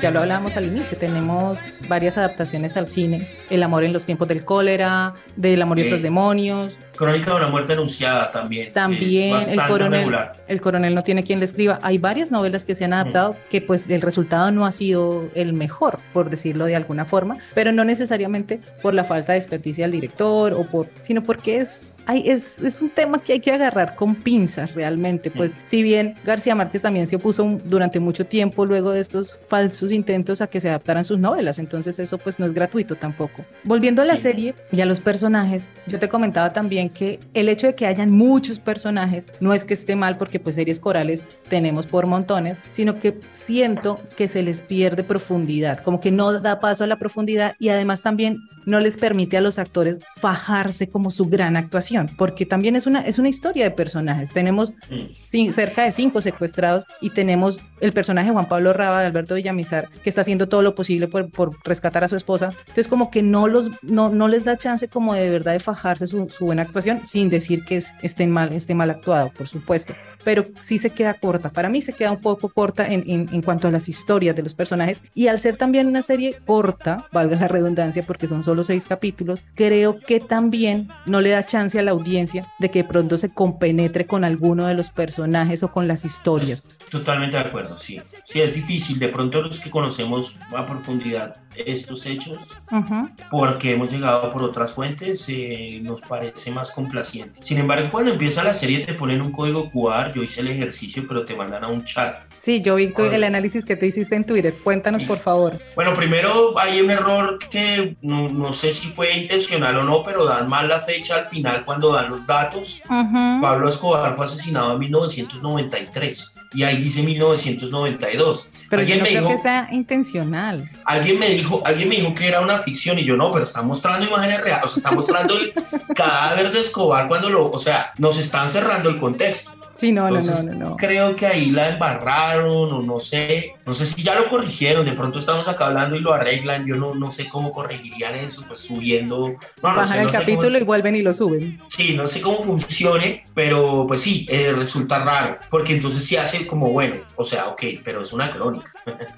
[0.00, 4.28] Ya lo hablábamos al inicio, tenemos varias adaptaciones al cine, El amor en los tiempos
[4.28, 8.72] del cólera, del amor y otros demonios, Crónica de una muerte anunciada también.
[8.72, 10.32] También el coronel, regular.
[10.48, 11.78] el coronel no tiene quien le escriba.
[11.82, 15.52] Hay varias novelas que se han adaptado que pues el resultado no ha sido el
[15.52, 19.92] mejor, por decirlo de alguna forma, pero no necesariamente por la falta de experticia del
[19.92, 23.94] director o por, sino porque es, hay, es, es un tema que hay que agarrar
[23.94, 25.30] con pinzas realmente.
[25.30, 29.38] Pues si bien García Márquez también se opuso un- durante mucho tiempo luego de estos
[29.46, 33.44] falsos intentos a que se adaptaran sus novelas, entonces eso pues no es gratuito tampoco.
[33.64, 37.66] Volviendo a la serie y a los personajes, yo te comentaba también que el hecho
[37.68, 41.86] de que hayan muchos personajes no es que esté mal porque pues series corales tenemos
[41.86, 46.84] por montones, sino que siento que se les pierde profundidad, como que no da paso
[46.84, 51.24] a la profundidad y además también no les permite a los actores fajarse como su
[51.26, 54.30] gran actuación, porque también es una, es una historia de personajes.
[54.30, 59.36] Tenemos cin- cerca de cinco secuestrados y tenemos el personaje Juan Pablo Raba de Alberto
[59.36, 62.52] Villamizar que está haciendo todo lo posible por, por rescatar a su esposa.
[62.60, 66.06] Entonces como que no, los, no, no les da chance como de verdad de fajarse
[66.06, 69.94] su, su buena actuación sin decir que es, estén mal, esté mal actuado, por supuesto.
[70.24, 71.50] Pero sí se queda corta.
[71.50, 74.42] Para mí se queda un poco corta en, en, en cuanto a las historias de
[74.42, 78.64] los personajes y al ser también una serie corta, valga la redundancia porque son solo
[78.64, 82.88] seis capítulos, creo que también no le da chance a la audiencia de que de
[82.88, 86.62] pronto se compenetre con alguno de los personajes o con las historias.
[86.90, 88.00] Totalmente de acuerdo, sí.
[88.26, 88.98] Sí, es difícil.
[88.98, 93.08] De pronto los que conocemos a profundidad estos hechos, Ujú.
[93.30, 97.40] porque hemos llegado por otras fuentes, eh, nos parece más complaciente.
[97.42, 101.04] Sin embargo, cuando empieza la serie te ponen un código QR, yo hice el ejercicio,
[101.08, 102.16] pero te mandan a un chat.
[102.38, 104.54] Sí, yo vi el análisis que te hiciste en Twitter.
[104.62, 105.58] Cuéntanos, por favor.
[105.74, 110.24] Bueno, primero hay un error que no, no sé si fue intencional o no, pero
[110.24, 112.80] dan mal la fecha al final cuando dan los datos.
[112.88, 118.50] Pablo Escobar fue asesinado en 1993 y ahí dice 1992.
[118.70, 120.68] Pero yo no creo dijo, que sea intencional.
[120.84, 123.62] alguien me dijo, alguien me dijo que era una ficción y yo no, pero está
[123.62, 125.52] mostrando imágenes reales, o sea, está mostrando el
[125.94, 129.52] cadáver de Escobar cuando lo, o sea, nos están cerrando el contexto.
[129.74, 130.76] Sí, no, no, no, no.
[130.76, 134.92] Creo que ahí la embarraron o no sé, no sé si ya lo corrigieron, de
[134.92, 138.60] pronto estamos acá hablando y lo arreglan, yo no, no sé cómo corregirían eso, pues
[138.60, 141.60] subiendo, no, no Bajan sé, el no sé cómo- capítulo y vuelven y lo suben.
[141.68, 146.46] Sí, no sé cómo funcione, pero pues sí, eh, resulta raro, porque entonces se hace
[146.46, 148.70] como, bueno, o sea, ok, pero es una crónica.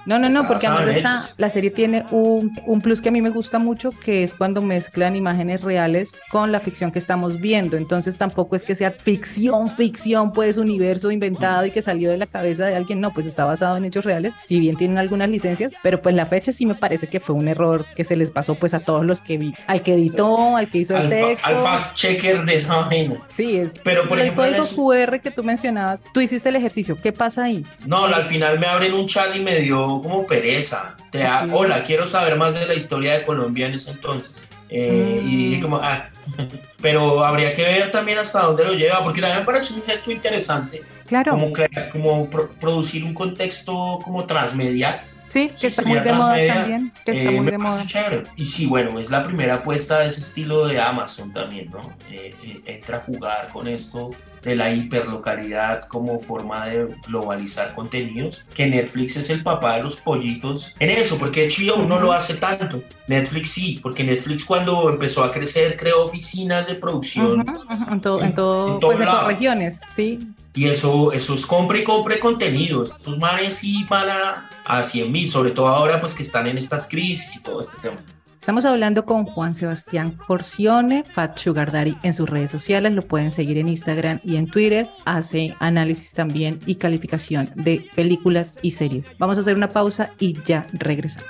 [0.05, 3.23] No, no, no, porque además está, la serie tiene un, un plus que a mí
[3.23, 7.77] me gusta mucho, que es cuando mezclan imágenes reales con la ficción que estamos viendo.
[7.77, 12.27] Entonces tampoco es que sea ficción, ficción, pues universo inventado y que salió de la
[12.27, 13.01] cabeza de alguien.
[13.01, 16.26] No, pues está basado en hechos reales, si bien tienen algunas licencias, pero pues la
[16.26, 19.05] fecha sí me parece que fue un error que se les pasó pues a todos
[19.07, 21.46] los que vi, al que editó, al que hizo el Al, fa- texto.
[21.48, 23.16] al fact checker de esa vaina.
[23.37, 23.72] Sí, es.
[23.85, 26.98] Pero por el ejemplo, en código eso- QR que tú mencionabas, tú hiciste el ejercicio,
[27.00, 27.64] ¿qué pasa ahí?
[27.87, 30.96] No, al final me abren un chat y me dio como pereza.
[31.12, 31.50] Te da, Ok.
[31.55, 34.48] hola, quiero saber más de la historia de Colombia en ese entonces.
[34.72, 36.11] Eh, Y dije como, ah,
[36.81, 40.11] pero habría que ver también hasta dónde lo lleva, porque también me parece un gesto
[40.12, 41.33] interesante, Claro.
[41.33, 45.03] como, crear, como pro- producir un contexto como transmedia.
[45.25, 46.92] Sí, que Sí, está muy de moda también.
[47.05, 47.85] Que está Eh, muy de moda.
[47.87, 48.23] chévere.
[48.37, 51.83] Y sí, bueno, es la primera apuesta de ese estilo de Amazon también, ¿no?
[52.11, 54.11] Eh, eh, entra a jugar con esto
[54.42, 59.96] de la hiperlocalidad como forma de globalizar contenidos, que Netflix es el papá de los
[59.96, 62.83] pollitos en eso, porque HBO no lo hace tanto.
[63.07, 68.22] Netflix sí, porque Netflix cuando empezó a crecer creó oficinas de producción ujú, En todo,
[68.22, 69.29] en todo, En todo pues en todas lado.
[69.29, 70.18] regiones, sí.
[70.55, 72.92] y eso, eso es compra y compre contenidos.
[72.96, 76.57] Estos manes sí van a, a 100 mil, sobre todo ahora pues que están en
[76.59, 77.96] estas crisis y todo este tema.
[78.40, 81.70] Estamos hablando con Juan Sebastián Corcione, Fat Sugar
[82.03, 82.90] en sus redes sociales.
[82.94, 84.87] Lo pueden seguir en Instagram y en Twitter.
[85.05, 89.05] Hace análisis también y calificación de películas y series.
[89.18, 91.29] Vamos a hacer una pausa y ya regresamos.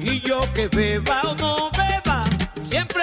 [0.00, 2.24] Y yo que beba o no beba,
[2.64, 3.02] siempre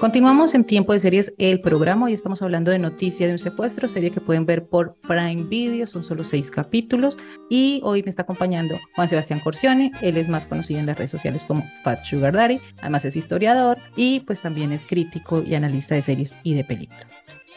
[0.00, 2.06] Continuamos en Tiempo de Series, el programa.
[2.06, 5.88] Hoy estamos hablando de Noticia de un secuestro, serie que pueden ver por Prime Video,
[5.88, 7.18] son solo seis capítulos.
[7.50, 11.10] Y hoy me está acompañando Juan Sebastián Corcione, él es más conocido en las redes
[11.10, 15.96] sociales como Fat Sugar Daddy, además es historiador y pues también es crítico y analista
[15.96, 17.06] de series y de películas.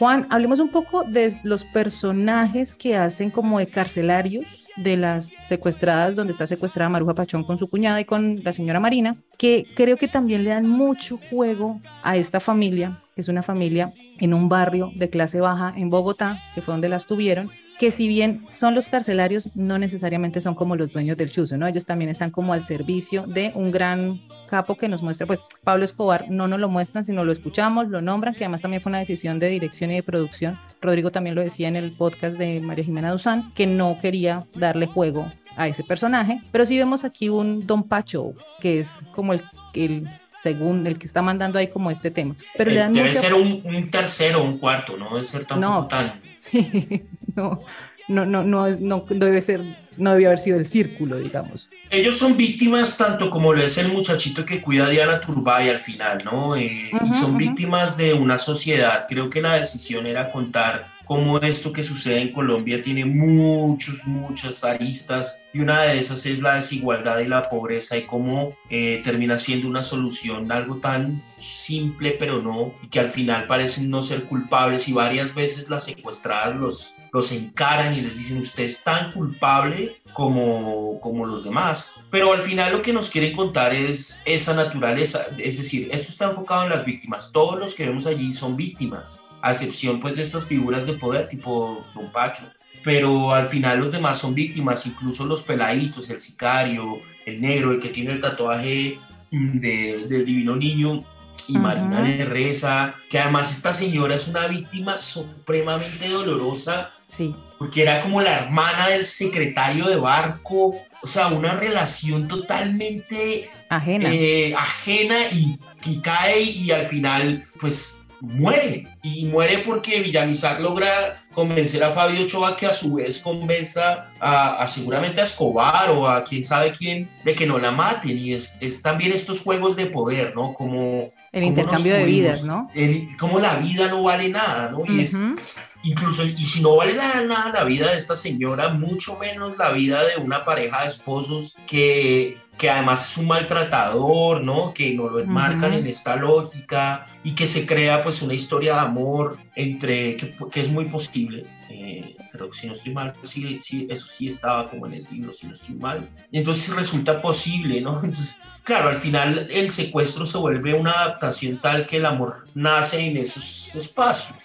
[0.00, 6.16] Juan, hablemos un poco de los personajes que hacen como de carcelarios de las secuestradas,
[6.16, 9.96] donde está secuestrada Maruja Pachón con su cuñada y con la señora Marina, que creo
[9.96, 14.48] que también le dan mucho juego a esta familia, que es una familia en un
[14.48, 17.50] barrio de clase baja en Bogotá, que fue donde las tuvieron,
[17.82, 21.66] que si bien son los carcelarios, no necesariamente son como los dueños del chuzo, ¿no?
[21.66, 25.84] Ellos también están como al servicio de un gran capo que nos muestra, pues Pablo
[25.84, 29.00] Escobar no nos lo muestran, sino lo escuchamos, lo nombran, que además también fue una
[29.00, 30.60] decisión de dirección y de producción.
[30.80, 34.86] Rodrigo también lo decía en el podcast de María Jimena Duzán, que no quería darle
[34.86, 39.42] juego a ese personaje, pero sí vemos aquí un Don Pacho, que es como el,
[39.74, 40.08] el
[40.40, 42.36] según el que está mandando ahí como este tema.
[42.56, 45.72] Pero le dan Debe mucho- ser un, un tercero, un cuarto, no debe ser tampoco
[45.82, 45.86] No.
[45.88, 46.20] tan...
[46.42, 47.04] Sí,
[48.08, 49.62] no, no, no, no, no debe ser,
[49.96, 51.68] no debía haber sido el círculo, digamos.
[51.90, 55.78] Ellos son víctimas tanto como lo es el muchachito que cuida a Diana Turbay al
[55.78, 56.56] final, ¿no?
[56.56, 57.38] Eh, y Ujú, son ujú.
[57.38, 59.06] víctimas de una sociedad.
[59.08, 64.64] Creo que la decisión era contar cómo esto que sucede en Colombia tiene muchos, muchas
[64.64, 69.38] aristas y una de esas es la desigualdad y la pobreza y cómo eh, termina
[69.38, 74.22] siendo una solución algo tan simple pero no y que al final parecen no ser
[74.22, 79.12] culpables y varias veces las secuestradas los, los encaran y les dicen usted es tan
[79.12, 81.94] culpable como, como los demás.
[82.10, 86.30] Pero al final lo que nos quieren contar es esa naturaleza, es decir, esto está
[86.30, 87.30] enfocado en las víctimas.
[87.32, 91.28] Todos los que vemos allí son víctimas, a excepción pues de estas figuras de poder
[91.28, 92.44] tipo Don Pacho.
[92.82, 97.78] Pero al final los demás son víctimas, incluso los peladitos, el sicario, el negro, el
[97.80, 98.98] que tiene el tatuaje
[99.30, 100.98] mm, de- del divino niño
[101.46, 101.60] y Ujú.
[101.62, 107.36] Marina le reza, que además esta señora es una víctima supremamente dolorosa Sí.
[107.58, 114.10] porque era como la hermana del secretario de barco, o sea, una relación totalmente Ajena.
[114.14, 121.22] eh, ajena y, y cae y al final pues muere y muere porque Villamizar logra
[121.34, 126.08] convencer a Fabio Ochoa que a su vez convenza a, a seguramente a Escobar o
[126.08, 129.76] a quién sabe quién de que no la maten y es, es también estos juegos
[129.76, 130.54] de poder, ¿no?
[130.54, 132.70] Como El intercambio de vidas, ¿no?
[132.74, 134.84] el- cómo la vida no vale nada, ¿no?
[134.86, 135.34] Y es, Ujú.
[135.82, 139.70] incluso, y si no vale nada, nada la vida de esta señora, mucho menos la
[139.72, 144.74] vida de una pareja de esposos que, que además es un maltratador, ¿no?
[144.74, 145.80] Que no lo enmarcan Ujú.
[145.80, 150.60] en esta lógica y que se crea pues una historia de amor entre, que, que
[150.60, 151.46] es muy posible.
[151.74, 155.04] Eh, creo que si no estoy mal, sí, sí, eso sí estaba como en el
[155.10, 156.06] libro, si no estoy mal.
[156.30, 157.94] Y entonces resulta posible, ¿no?
[158.04, 163.00] Entonces, claro, al final el secuestro se vuelve una adaptación tal que el amor nace
[163.00, 164.36] en esos espacios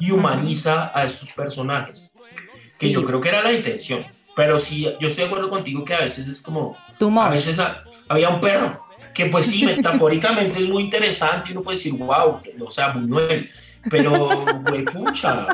[0.00, 2.10] y humaniza a estos personajes,
[2.80, 2.92] que Sí.
[2.92, 4.04] yo creo que era la intención.
[4.34, 7.58] Pero sí, yo estoy de acuerdo contigo que a veces es como, Too a veces
[7.60, 11.94] a- había un perro, que pues sí, metafóricamente es muy interesante y uno puede decir,
[11.94, 13.48] wow, o sea, Buñuel,
[13.88, 14.28] pero,
[14.62, 15.46] güey, pucha,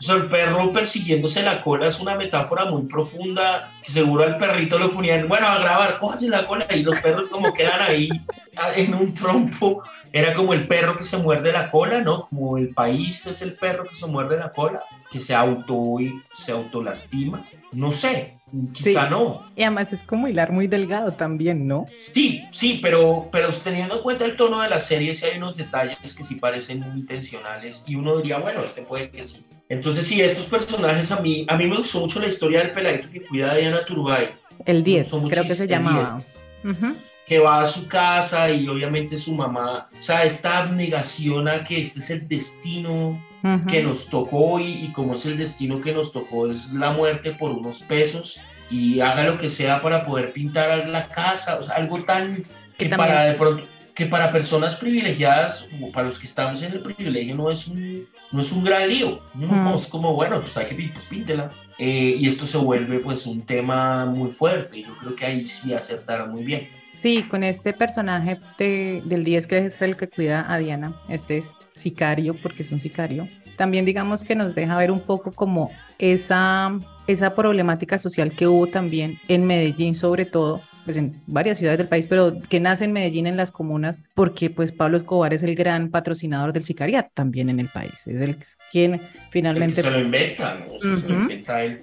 [0.00, 3.72] O el perro persiguiéndose la cola es una metáfora muy profunda.
[3.84, 7.28] que Seguro al perrito lo ponían, bueno, a grabar, cójase la cola y los perros
[7.28, 8.08] como quedan ahí
[8.56, 9.82] ah, en un trompo.
[10.12, 12.22] Era como el perro que se muerde la cola, ¿no?
[12.22, 15.96] Como el país es el perro que se muerde la cola, que se auto
[16.32, 17.44] se autolastima.
[17.72, 18.38] No sé,
[18.72, 19.10] quizá Sí.
[19.10, 19.42] no.
[19.54, 21.86] Y además es como hilar muy delgado también, ¿no?
[21.98, 25.56] Sí, sí, pero, pero teniendo en cuenta el tono de la serie, sí hay unos
[25.56, 29.44] detalles que sí parecen muy intencionales y uno diría, bueno, este puede que sí.
[29.68, 33.10] Entonces, sí, estos personajes a mí, a mí me gustó mucho la historia del peladito
[33.10, 34.28] que cuida a Diana Turbay.
[34.64, 36.10] El 10, gustó creo que se llamaba.
[36.16, 36.50] 10.
[36.64, 36.96] Ujú.
[37.26, 41.78] que va a su casa y obviamente su mamá, o sea, esta abnegación a que
[41.78, 43.66] este es el destino Ujú.
[43.68, 47.32] que nos tocó y, y como es el destino que nos tocó es la muerte
[47.32, 48.40] por unos pesos
[48.70, 52.42] y haga lo que sea para poder pintar la casa, o sea, algo tan
[52.78, 53.66] que también- para de pronto
[53.98, 58.06] que para personas privilegiadas o para los que estamos en el privilegio no es un,
[58.30, 59.74] no es un gran lío, ¿no?
[59.74, 61.50] Es como bueno, pues hay que pues, píntela.
[61.80, 65.48] Eh, y esto se vuelve pues un tema muy fuerte y yo creo que ahí
[65.48, 66.68] sí acertaron muy bien.
[66.92, 71.38] Sí, con este personaje de- del 10 que es el que cuida a Diana, este
[71.38, 73.26] es sicario porque es un sicario,
[73.56, 76.78] también digamos que nos deja ver un poco como esa,
[77.08, 81.86] esa problemática social que hubo también en Medellín sobre todo, pues en varias ciudades del
[81.86, 85.54] país, pero que nace en Medellín en las comunas, porque pues Pablo Escobar es el
[85.54, 88.38] gran patrocinador del sicariato también en el país, es el
[88.72, 90.76] quien El que finalmente se lo inventa, ¿no?
[90.76, 91.82] Eso se lo inventa él.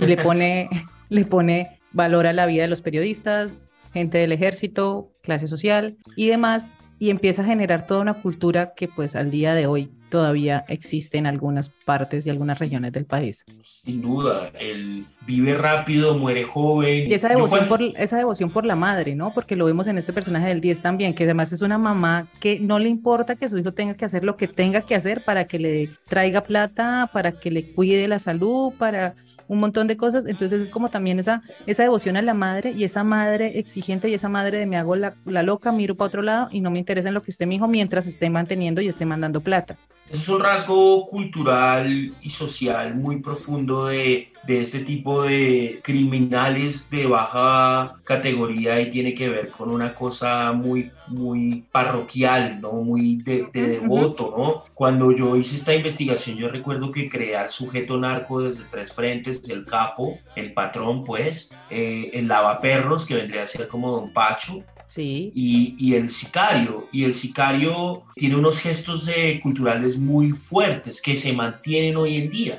[0.00, 0.68] Y le pone,
[1.08, 6.26] le pone valor a la vida de los periodistas, gente del ejército, clase social y
[6.26, 6.66] demás,
[6.98, 11.16] y empieza a generar toda una cultura que pues al día de hoy todavía existe
[11.16, 13.44] en algunas partes y algunas regiones del país.
[13.62, 17.10] Sin duda, él vive rápido, muere joven.
[17.10, 19.32] Y esa devoción, por, esa devoción por la madre, ¿no?
[19.32, 22.60] Porque lo vemos en este personaje del 10 también, que además es una mamá que
[22.60, 25.44] no le importa que su hijo tenga que hacer lo que tenga que hacer para
[25.44, 29.14] que le traiga plata, para que le cuide la salud, para
[29.50, 30.26] un montón de cosas.
[30.26, 34.14] Entonces es como también esa, esa devoción a la madre y esa madre exigente y
[34.14, 36.78] esa madre de me hago la, la loca, miro para otro lado y no me
[36.78, 39.76] interesa en lo que esté mi hijo mientras esté manteniendo y esté mandando plata.
[40.10, 46.90] Eso es un rasgo cultural y social muy profundo de, de este tipo de criminales
[46.90, 52.72] de baja categoría y tiene que ver con una cosa muy, muy parroquial, ¿no?
[52.72, 54.64] Muy de, de devoto, ¿no?
[54.74, 59.48] Cuando yo hice esta investigación, yo recuerdo que creé al sujeto narco desde tres frentes,
[59.48, 64.64] el capo, el patrón, pues, eh, el lavaperros, que vendría a ser como Don Pacho,
[64.90, 65.30] Sí.
[65.36, 66.88] y, y el sicario.
[66.90, 72.28] Y el sicario tiene unos gestos eh, culturales muy fuertes que se mantienen hoy en
[72.28, 72.58] día.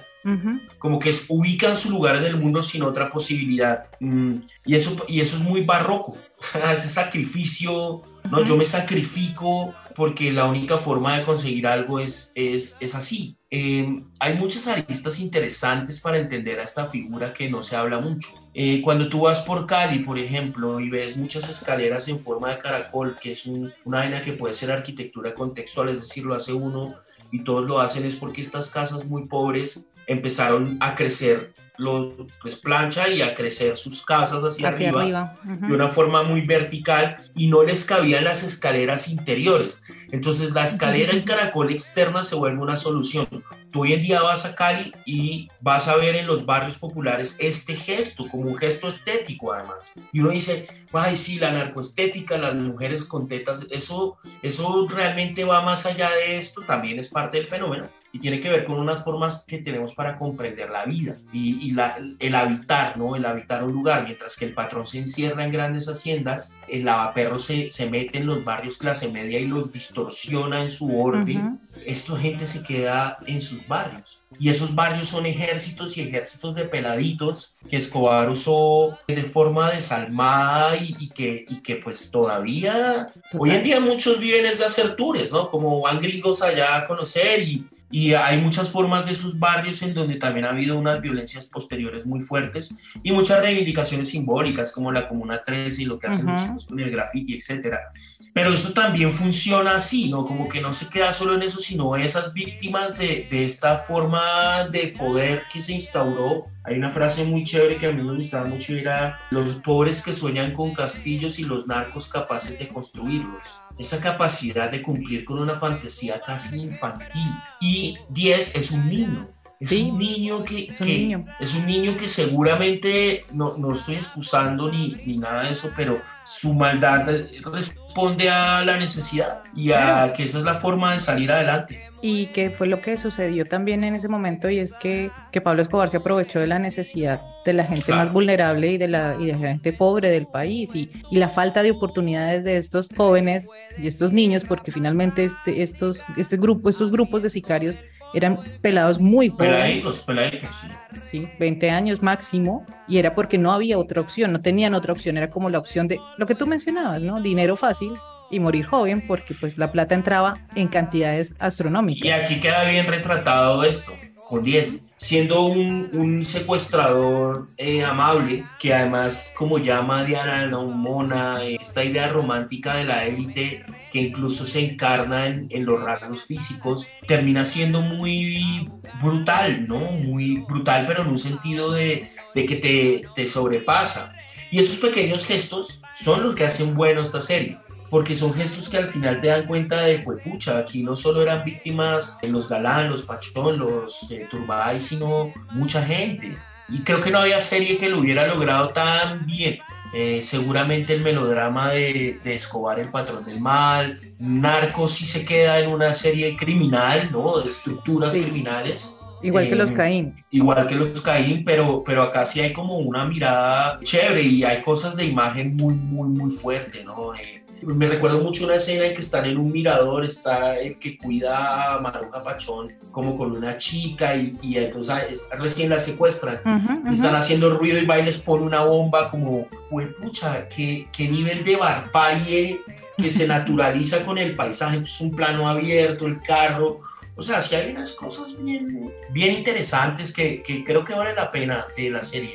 [0.79, 3.87] Como que es- ubican su lugar en el mundo sin otra posibilidad.
[3.99, 6.15] Mm, y, eso, y eso es muy barroco.
[6.71, 12.77] Ese sacrificio, no, yo me sacrifico porque la única forma de conseguir algo es, es,
[12.79, 13.35] es así.
[13.53, 18.29] Eh, hay muchas aristas interesantes para entender a esta figura que no se habla mucho.
[18.53, 22.57] Eh, cuando tú vas por Cali, por ejemplo, y ves muchas escaleras en forma de
[22.59, 26.53] caracol, que es un- una vaina que puede ser arquitectura contextual, es decir, lo hace
[26.53, 26.95] uno
[27.29, 32.57] y todos lo hacen, es porque estas casas muy pobres empezaron a crecer los pues
[32.57, 35.37] plancha y a crecer sus casas hacia, Hacia arriba, arriba.
[35.55, 35.67] ujú.
[35.67, 39.81] de una forma muy vertical y no les cabían las escaleras interiores.
[40.11, 43.27] Entonces la escalera en caracol externa se vuelve una solución.
[43.71, 47.37] Tú hoy en día vas a Cali y vas a ver en los barrios populares
[47.39, 49.93] este gesto, como un gesto estético además.
[50.11, 55.61] Y uno dice, ay sí, la narcoestética, las mujeres con tetas, eso, eso realmente va
[55.61, 59.03] más allá de esto, también es parte del fenómeno y tiene que ver con unas
[59.03, 63.15] formas que tenemos para comprender la vida y, y la- el habitar, ¿no?
[63.15, 67.37] El habitar un lugar, mientras que el patrón se encierra en grandes haciendas, el lavaperro
[67.37, 71.37] se, se mete en los barrios clase media y los distorsiona en su orden.
[71.37, 71.59] Ujú.
[71.85, 74.19] Esta gente se queda en sus barrios.
[74.39, 80.75] Y esos barrios son ejércitos y ejércitos de peladitos que Escobar usó de forma desalmada
[80.77, 83.07] y, y que, y que pues todavía,
[83.37, 85.49] hoy en día muchos viven es de hacer tours, ¿no?
[85.49, 89.93] Como van gringos allá a conocer y, y hay muchas formas de sus barrios en
[89.93, 92.73] donde también ha habido unas violencias posteriores muy fuertes
[93.03, 96.45] y muchas reivindicaciones simbólicas como la Comuna 13 y lo que hacen los Ujú.
[96.47, 97.91] chicos con el graffiti, etcétera.
[98.33, 100.25] Pero eso también funciona así, ¿no?
[100.25, 104.69] Como que no se queda solo en eso, sino esas víctimas de, de esta forma
[104.71, 106.39] de poder que se instauró.
[106.63, 110.13] Hay una frase muy chévere que a mí me gustaba mucho, era los pobres que
[110.13, 113.59] sueñan con castillos y los narcos capaces de construirlos.
[113.81, 117.31] Esa capacidad de cumplir con una fantasía casi infantil.
[117.59, 119.27] Y 10 es un niño.
[119.59, 121.25] Es Sí, un niño que, es un que- niño.
[121.39, 125.99] es un niño que seguramente, no, no estoy excusando ni, ni nada de eso, pero
[126.25, 127.05] su maldad
[127.51, 130.13] responde a la necesidad y a Claro.
[130.13, 131.90] que esa es la forma de salir adelante.
[132.01, 135.61] Y que fue lo que sucedió también en ese momento y es que, que Pablo
[135.61, 139.27] Escobar se aprovechó de la necesidad de la gente más vulnerable y de la, y
[139.27, 143.47] de la gente pobre del país y, y, la falta de oportunidades de estos jóvenes
[143.77, 147.77] y estos niños porque finalmente este, estos, este grupo, estos grupos de sicarios
[148.13, 149.57] eran pelados muy jóvenes.
[149.57, 150.67] Peladitos, peladitos, sí.
[151.01, 155.17] Sí, 20 años máximo y era porque no había otra opción, no tenían otra opción,
[155.17, 157.21] era como la opción de lo que tú mencionabas, ¿no?
[157.21, 157.93] Dinero fácil,
[158.31, 162.05] y morir joven porque pues la plata entraba en cantidades astronómicas.
[162.05, 163.93] Y aquí queda bien retratado esto,
[164.27, 171.57] con 10, siendo un, un secuestrador eh, amable, que además como llama Diana Naumona, eh,
[171.61, 176.93] esta idea romántica de la élite que incluso se encarna en, en, los rasgos físicos,
[177.07, 178.69] termina siendo muy
[179.01, 179.79] brutal, ¿no?
[179.79, 184.13] Muy brutal, pero en un sentido de, de que te, te sobrepasa.
[184.49, 187.57] Y esos pequeños gestos son los que hacen bueno esta serie
[187.91, 191.21] porque son gestos que al final te dan cuenta de, pues pucha, aquí no solo
[191.21, 196.37] eran víctimas los galán, los pachón, los eh, turbay, sino mucha gente.
[196.69, 199.59] Y creo que no había serie que lo hubiera logrado tan bien.
[199.93, 205.59] Eh, seguramente el melodrama de, de, Escobar, el patrón del mal, Narcos sí se queda
[205.59, 207.39] en una serie criminal, ¿no?
[207.39, 208.21] De estructuras sí.
[208.21, 208.95] criminales.
[209.21, 210.15] Igual que los Caín.
[210.31, 214.61] Igual que los Caín, pero, pero acá sí hay como una mirada chévere y hay
[214.61, 217.13] cosas de imagen muy, muy, muy fuerte, ¿no?
[217.13, 220.97] Eh, me recuerdo mucho una escena en que están en un mirador, está el que
[220.97, 226.39] cuida a Maruja Pachón como con una chica y, y entonces recién la secuestran.
[226.45, 226.93] Uh -huh, uh -huh.
[226.93, 231.07] Están haciendo ruido y va y les pone una bomba como, pues pucha, ¿qué, qué
[231.07, 232.59] nivel de barbarie
[232.97, 234.77] que se naturaliza con el paisaje.
[234.77, 236.81] Entonces un plano abierto, el carro.
[237.15, 241.31] O sea, sí hay unas cosas bien, bien interesantes que, que creo que vale la
[241.31, 242.33] pena de la serie.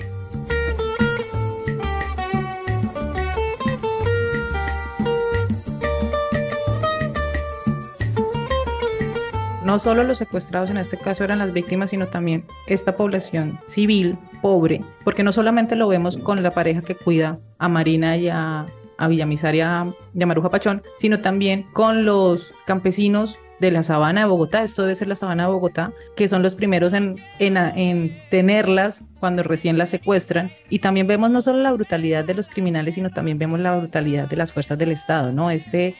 [9.67, 14.17] No solo los secuestrados en este caso eran las víctimas, sino también esta población civil
[14.41, 18.67] pobre, porque no solamente lo vemos con la pareja que cuida a Marina y a,
[18.97, 23.83] a Villamizar y a, y a Maruja Pachón, sino también con los campesinos de la
[23.83, 27.17] sabana de Bogotá, esto debe ser la sabana de Bogotá, que son los primeros en,
[27.39, 30.51] en, en, tenerlas cuando recién las secuestran.
[30.69, 34.29] Y también vemos no solo la brutalidad de los criminales, sino también vemos la brutalidad
[34.29, 35.51] de las fuerzas del Estado, ¿no?
[35.51, 35.95] Este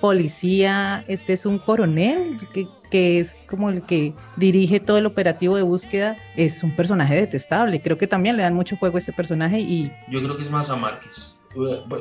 [0.00, 5.56] policía, este es un coronel que, que es como el que dirige todo el operativo
[5.56, 7.80] de búsqueda, es un personaje detestable.
[7.80, 10.50] Creo que también le dan mucho juego a este personaje y Yo creo que es
[10.50, 11.35] más a Márquez.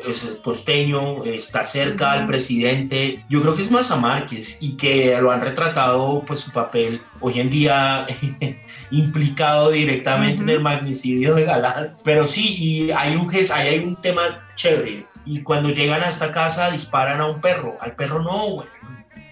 [0.08, 3.24] Es costeño, está cerca al presidente.
[3.30, 7.02] Yo creo que es más a Márquez y que lo han retratado, pues su papel
[7.20, 8.08] hoy en día
[8.92, 11.96] implicado directamente en el magnicidio de Galán.
[12.04, 15.06] Pero sí, y hay un, ahí hay un tema chévere.
[15.26, 17.78] Y cuando llegan a esta casa disparan a un perro.
[17.80, 18.68] Al perro no, güey.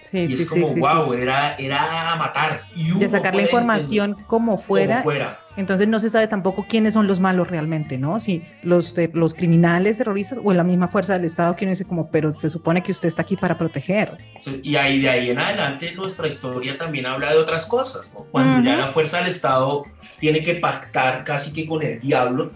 [0.00, 1.12] sí, Y sí, es como, sí, wow.
[1.12, 2.64] Era, era a matar.
[2.74, 4.96] Y sacar la información como fuera.
[4.96, 5.40] como fuera.
[5.56, 8.18] Entonces no se sabe tampoco quiénes son los malos realmente, ¿no?
[8.20, 11.84] Si los, de- los criminales terroristas o la misma fuerza del Estado que uno dice
[11.84, 14.16] como, pero se supone que usted está aquí para proteger.
[14.62, 18.24] Y ahí de ahí en adelante nuestra historia también habla de otras cosas, ¿no?
[18.30, 19.84] Cuando ya la fuerza del Estado
[20.18, 22.50] tiene que pactar casi que con el diablo,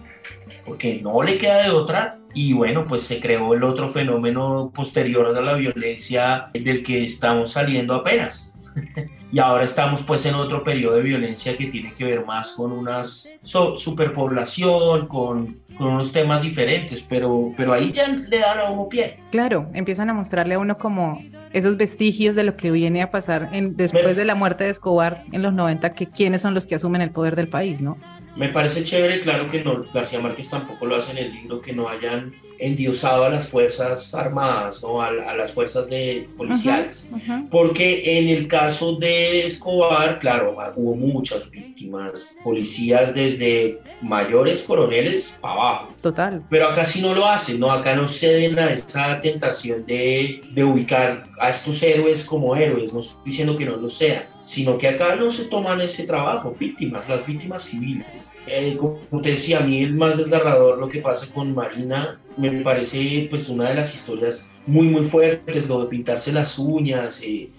[0.65, 5.25] porque no le queda de otra, y bueno, pues se creó el otro fenómeno posterior
[5.35, 8.53] a la violencia del que estamos saliendo apenas.
[9.31, 12.71] Y ahora estamos pues en otro periodo de violencia que tiene que ver más con
[12.71, 18.69] una so- superpoblación, con, con unos temas diferentes, pero, pero ahí ya le dan a
[18.71, 19.19] uno pie.
[19.31, 21.21] Claro, empiezan a mostrarle a uno como
[21.53, 25.23] esos vestigios de lo que viene a pasar en- después de la muerte de Escobar
[25.31, 27.97] en los 90, que quiénes son los que asumen el poder del país, ¿no?
[28.35, 31.73] Me parece chévere, claro que no, García Márquez tampoco lo hace en el libro, que
[31.73, 35.01] no hayan endiosado a las fuerzas armadas, ¿no?
[35.01, 37.09] a, a las fuerzas de policiales.
[37.49, 45.53] Porque en el caso de Escobar, claro, hubo muchas víctimas, policías desde mayores coroneles para
[45.53, 45.93] abajo.
[46.01, 46.43] Total.
[46.49, 47.71] Pero acá sí no lo hacen, ¿no?
[47.71, 52.99] Acá no ceden a esa tentación de, de ubicar a estos héroes como héroes, no
[52.99, 57.07] estoy diciendo que no lo sean, sino que acá no se toman ese trabajo, víctimas,
[57.07, 58.31] las víctimas civiles.
[58.47, 62.49] Eh, como te decía, a mí el más desgarrador lo que pasa con Marina, me
[62.61, 67.51] parece pues una de las historias muy muy fuertes, lo de pintarse las uñas, eh,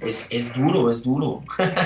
[0.00, 1.42] es, es duro, es duro.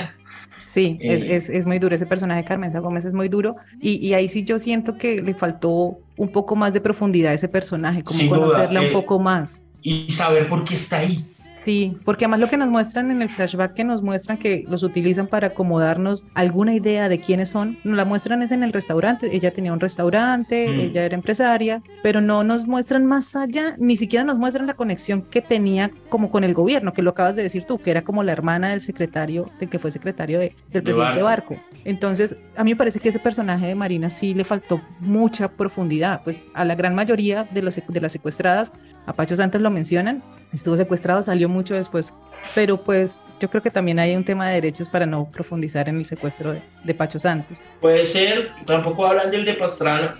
[0.65, 1.35] Sí, es, Eh.
[1.35, 1.93] es, es muy duro.
[1.93, 3.57] Ese personaje de Carmenza Gómez es muy duro.
[3.81, 7.35] Y, y ahí sí yo siento que le faltó un poco más de profundidad a
[7.35, 9.61] ese personaje, como duda, conocerla eh, un poco más.
[9.81, 11.25] y saber por qué está ahí.
[11.65, 14.83] Sí, porque además lo que nos muestran en el flashback que nos muestran que los
[14.83, 19.35] utilizan para acomodarnos alguna idea de quiénes son, nos la muestran es en el restaurante.
[19.35, 20.79] Ella tenía un restaurante, Mm.
[20.79, 25.21] ella era empresaria, pero no nos muestran más allá, ni siquiera nos muestran la conexión
[25.21, 28.23] que tenía como con el gobierno, que lo acabas de decir tú, que era como
[28.23, 31.53] la hermana del secretario, de que fue secretario de- del presidente Barco.
[31.55, 31.63] Barco.
[31.85, 36.21] Entonces, a mí me parece que ese personaje de Marina sí le faltó mucha profundidad,
[36.23, 38.71] pues a la gran mayoría de, los, de las secuestradas,
[39.05, 40.23] a Pacho Santos lo mencionan,
[40.53, 42.13] estuvo secuestrado, salió mucho después,
[42.55, 45.97] pero pues yo creo que también hay un tema de derechos para no profundizar en
[45.97, 47.57] el secuestro de, de Pacho Santos.
[47.81, 50.15] Puede ser, tampoco hablan del de Pastrana,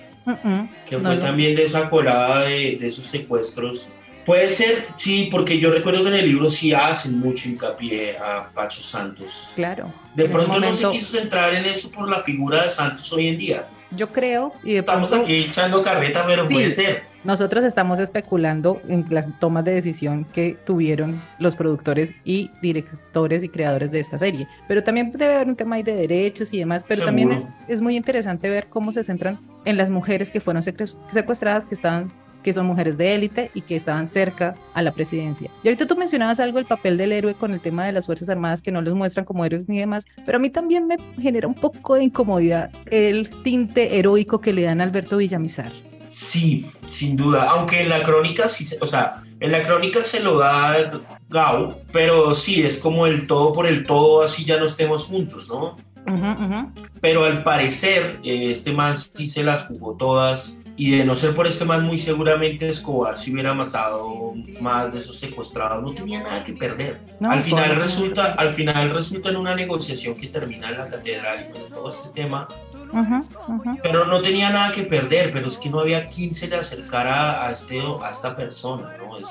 [0.87, 1.19] que No, fue no.
[1.19, 3.91] también de esa colada de, de esos secuestros.
[4.25, 8.49] Puede ser, sí, porque yo recuerdo que en el libro sí hacen mucho hincapié a
[8.53, 9.49] Pacho Santos.
[9.55, 9.91] Claro.
[10.15, 13.37] De pronto no se quiso centrar en eso por la figura de Santos hoy en
[13.37, 13.67] día.
[13.95, 16.53] Yo creo, y de Estamos pronto aquí echando carreta, pero Sí.
[16.55, 17.03] puede ser.
[17.23, 23.49] nosotros estamos especulando en las tomas de decisión que tuvieron los productores y directores y
[23.49, 24.47] creadores de esta serie.
[24.67, 27.59] Pero también debe haber un tema ahí de derechos y demás, pero también es, Seguro.
[27.67, 32.11] es muy interesante ver cómo se centran en las mujeres que fueron secuestradas, que estaban
[32.43, 35.49] que son mujeres de élite y que estaban cerca a la presidencia.
[35.63, 38.29] Y ahorita tú mencionabas algo el papel del héroe con el tema de las Fuerzas
[38.29, 41.47] Armadas que no los muestran como héroes ni demás, pero a mí también me genera
[41.47, 45.71] un poco de incomodidad el tinte heroico que le dan a Alberto Villamizar.
[46.07, 47.49] Sí, sin duda.
[47.49, 50.91] Aunque en la crónica sí, se- o sea, en la crónica se lo da
[51.29, 55.47] Gao, pero sí, es como el todo por el todo, así ya no estemos juntos,
[55.49, 55.75] ¿no?
[57.01, 60.57] Pero al parecer, eh, este man sí se las jugó todas.
[60.75, 64.99] Y de no ser por este man, muy seguramente Escobar si hubiera matado más de
[64.99, 65.83] esos secuestrados.
[65.83, 67.01] No tenía nada que perder.
[67.19, 71.47] No, al, final resulta, al final resulta en una negociación que termina en la catedral
[71.49, 72.47] y todo este tema.
[73.81, 77.45] Pero no tenía nada que perder, pero es que no había quien se le acercara
[77.45, 79.17] a, este, a esta persona, ¿no?
[79.17, 79.27] Es,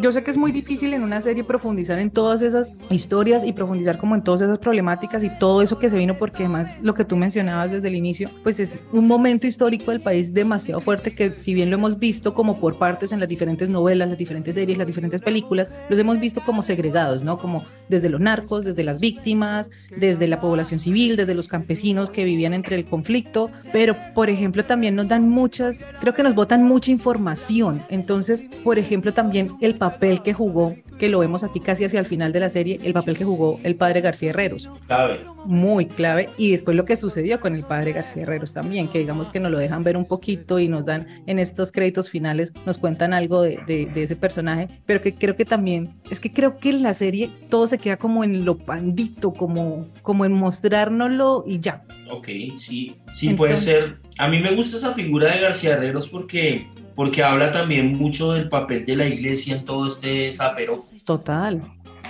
[0.00, 3.52] Yo sé que es muy difícil en una serie profundizar en todas esas historias y
[3.52, 6.94] profundizar como en todas esas problemáticas y todo eso que se vino, porque además lo
[6.94, 11.16] que tú mencionabas desde el inicio, pues es un momento histórico del país demasiado fuerte
[11.16, 14.54] que si bien lo hemos visto como por partes en las diferentes novelas, las diferentes
[14.54, 17.36] series, las diferentes películas, los hemos visto como segregados, ¿no?
[17.36, 22.22] Como desde los narcos, desde las víctimas, desde la población civil, desde los campesinos que
[22.22, 26.62] vivían entre el conflicto, pero por ejemplo también nos dan muchas, creo que nos botan
[26.62, 31.84] mucha información, entonces por ejemplo también el papel que jugó, que lo vemos aquí casi
[31.84, 35.20] hacia el final de la serie, el papel que jugó el padre García Herreros, clave.
[35.44, 39.30] muy clave, y después lo que sucedió con el padre García Herreros también, que digamos
[39.30, 42.78] que nos lo dejan ver un poquito y nos dan en estos créditos finales, nos
[42.78, 46.58] cuentan algo de, de- de ese personaje, pero que creo que también, es que creo
[46.58, 51.44] que en la serie todo se queda como en lo pandito, como, como en mostrárnoslo
[51.46, 51.84] y ya.
[52.10, 52.28] Ok,
[52.58, 53.96] sí, sí puede Entonces- ser.
[54.18, 56.66] A mí me gusta esa figura de García Herreros porque,
[56.98, 60.80] porque habla también mucho del papel de la iglesia en todo este zapero.
[61.04, 61.62] Total.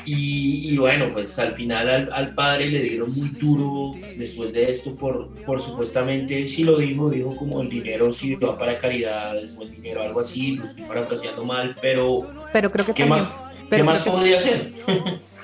[0.06, 4.70] Y, y bueno, pues al final al, al padre le dieron muy duro después de
[4.70, 9.54] esto por, por supuestamente, sí lo dijo, dijo como el dinero sí va para caridades
[9.58, 13.24] o el dinero algo así, lo estoy parafraseando mal, pero Pero creo que ¿qué también...
[13.24, 14.72] más, ¿qué más que- podía hacer?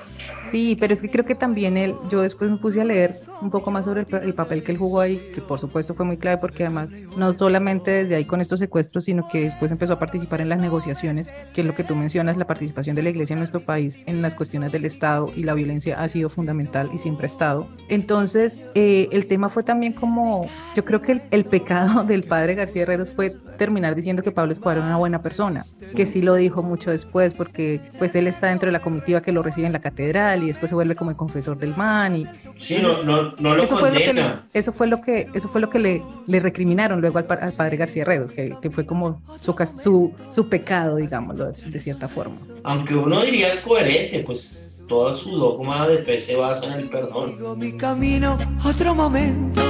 [0.51, 3.49] Sí, pero es que creo que también él, yo después me puse a leer un
[3.49, 6.17] poco más sobre el, el papel que él jugó ahí, que por supuesto fue muy
[6.17, 9.99] clave porque además no solamente desde ahí con estos secuestros, sino que después empezó a
[9.99, 13.33] participar en las negociaciones, que es lo que tú mencionas, la participación de la iglesia
[13.33, 16.97] en nuestro país en las cuestiones del Estado y la violencia ha sido fundamental y
[16.97, 17.67] siempre ha estado.
[17.89, 22.55] Entonces, eh, el tema fue también como, yo creo que el, el pecado del padre
[22.55, 25.65] García Herreros fue terminar diciendo que Pablo Escobar era una buena persona,
[25.95, 29.31] que sí lo dijo mucho después, porque pues él está dentro de la comitiva que
[29.31, 32.25] lo recibe en la catedral y después se vuelve como el confesor del man y
[32.57, 35.47] Sí, no, no, no lo eso fue lo que le, eso fue lo que eso
[35.49, 38.85] fue lo que le, le recriminaron luego al, al padre García Herreros que, que fue
[38.85, 44.19] como su, su su pecado digámoslo de, de cierta forma Aunque uno diría es coherente,
[44.19, 47.59] pues toda su dogma de fe se basa en el perdón.
[47.59, 49.61] mi camino otro momento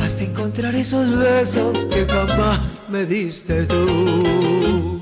[0.00, 4.97] hasta encontrar esos besos que jamás me diste tú.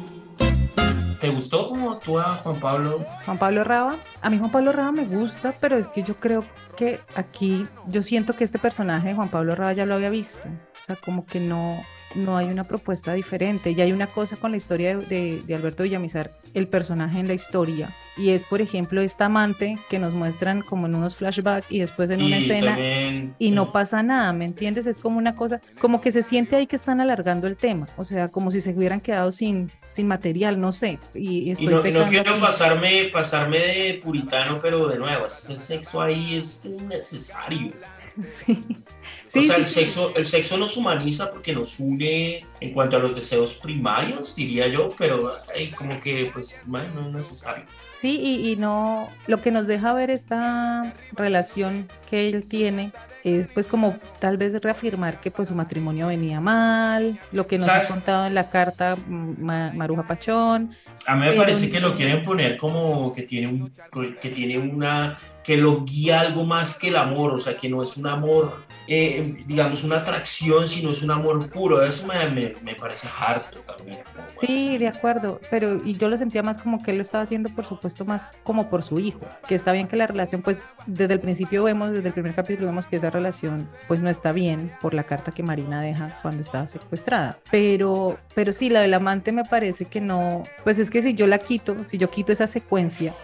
[1.20, 3.04] ¿Te gustó cómo actúa Juan Pablo?
[3.24, 6.44] Juan Pablo Raba, a mí Juan Pablo Raba me gusta, pero es que yo creo
[6.76, 10.48] que aquí, yo siento que este personaje de Juan Pablo Raba ya lo había visto,
[10.48, 11.82] o sea, como que no,
[12.14, 15.54] no hay una propuesta diferente, y hay una cosa con la historia de, de- de
[15.54, 20.14] Alberto Villamizar, el personaje en la historia, y es, por ejemplo, esta amante que nos
[20.14, 24.32] muestran como en unos flashbacks y después en una escena, también- y no pasa nada,
[24.32, 24.86] ¿me entiendes?
[24.86, 28.04] Es como una cosa, como que se siente ahí que están alargando el tema, o
[28.04, 32.30] sea, como si se hubieran quedado sin, sin material, no sé, y, no, no quiero
[32.32, 32.40] aquí.
[32.40, 37.72] pasarme, pasarme de puritano, pero de nuevo, ese sexo ahí es innecesario.
[38.24, 38.64] Sí.
[38.70, 39.74] o Sí, sea, sí, el, sí.
[39.80, 44.66] sexo, el sexo nos humaniza porque nos une en cuanto a los deseos primarios, diría
[44.68, 47.64] yo, pero ay, como que pues bueno, no es necesario.
[47.92, 52.92] Sí, y, y no, lo que nos deja ver esta relación que él tiene
[53.24, 57.68] es pues como tal vez reafirmar que pues su matrimonio venía mal, lo que nos
[57.68, 60.74] ha contado en la carta mm, Ma- Maruja Pachón.
[61.06, 63.72] A mí me Pero parece que lo quieren poner como que tiene un
[64.20, 67.80] que tiene una que lo guía algo más que el amor, o sea, que no
[67.80, 71.84] es un amor, eh, digamos, una atracción, sino es un amor puro.
[71.84, 74.00] Eso me, me, me parece harto también.
[74.28, 77.48] Sí, de acuerdo, pero y yo lo sentía más como que él lo estaba haciendo,
[77.50, 81.14] por supuesto, más como por su hijo, que está bien que la relación, pues desde
[81.14, 84.72] el principio vemos, desde el primer capítulo vemos que esa relación pues no está bien
[84.80, 89.30] por la carta que Marina deja cuando estaba secuestrada, pero, pero sí, la del amante
[89.30, 92.48] me parece que no, pues es que si yo la quito, si yo quito esa
[92.48, 93.14] secuencia,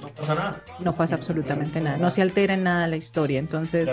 [0.00, 0.64] No pasa nada.
[0.78, 3.88] no pasa absolutamente nada, no se altera en nada la historia, entonces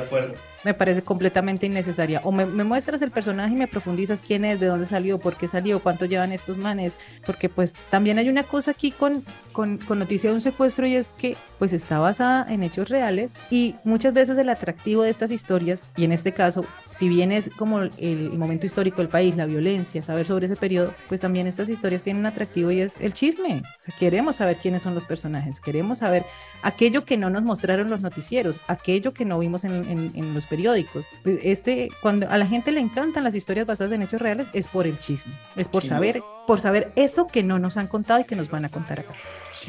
[0.63, 2.21] me parece completamente innecesaria.
[2.23, 5.35] O me, me muestras el personaje y me profundizas quién es, de dónde salió, por
[5.35, 9.77] qué salió, cuánto llevan estos manes, porque pues también hay una cosa aquí con, con,
[9.77, 13.75] con noticia de un secuestro y es que pues está basada en hechos reales y
[13.83, 17.79] muchas veces el atractivo de estas historias, y en este caso, si bien es como
[17.79, 21.69] el, el momento histórico del país, la violencia, saber sobre ese periodo, pues también estas
[21.69, 23.61] historias tienen un atractivo y es el chisme.
[23.65, 26.23] O sea, queremos saber quiénes son los personajes, queremos saber
[26.63, 30.45] aquello que no nos mostraron los noticieros, aquello que no vimos en, en- en los
[30.47, 31.05] periódicos.
[31.23, 34.67] Pues, Este, cuando a la gente le encantan las historias basadas en hechos reales, es
[34.67, 38.23] por el chisme, es por saber, por saber eso que no nos han contado y
[38.25, 39.13] que nos van a contar acá.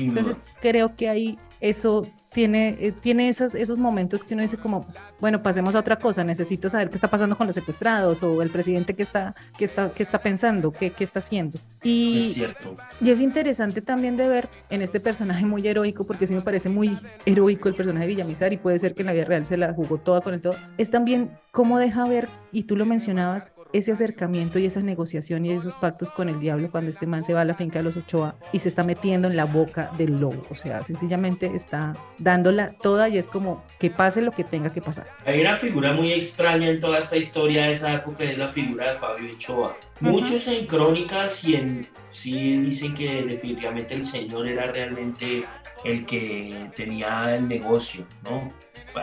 [0.09, 4.87] Entonces creo que ahí eso tiene, eh, tiene esas, esos momentos que uno dice como,
[5.21, 8.51] bueno, pasemos a otra cosa, necesito saber qué está pasando con los secuestrados o el
[8.51, 11.59] presidente que está, que está, que está pensando, qué, qué está haciendo.
[11.83, 12.77] Y, es cierto.
[13.01, 16.69] y es interesante también de ver en este personaje muy heroico, porque sí me parece
[16.69, 19.57] muy heroico el personaje de Villamizar y puede ser que en la vida real se
[19.57, 23.53] la jugó toda con el todo, es también cómo deja ver, y tú lo mencionabas,
[23.73, 27.35] ese acercamiento y esa negociación y esos pactos con el diablo cuando este man se
[27.35, 30.21] va a la finca de los Ochoa y se está metiendo en la boca del
[30.21, 34.73] lobo, o sea, sencillamente está dándola toda y es como que pase lo que tenga
[34.73, 35.09] que pasar.
[35.25, 38.93] Hay una figura muy extraña en toda esta historia de esa época, es la figura
[38.93, 39.77] de Fabio Ochoa.
[40.01, 45.45] Muchos en crónicas y en sí dicen que definitivamente el señor era realmente
[45.85, 48.53] el que tenía el negocio, ¿no?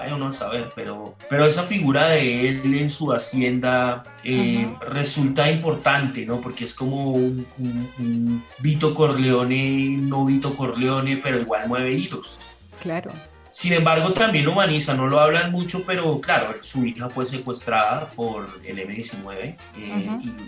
[0.02, 5.50] Bueno, no a saber, pero, pero esa figura de él en su hacienda eh, resulta
[5.52, 6.40] importante, ¿no?
[6.42, 12.40] Porque es como un, un- un Vito Corleone, no Vito Corleone, pero igual mueve hilos.
[12.82, 13.12] Claro.
[13.58, 18.50] Sin embargo, también humaniza, no lo hablan mucho, pero claro, su hija fue secuestrada por
[18.66, 19.58] el M-19 eh,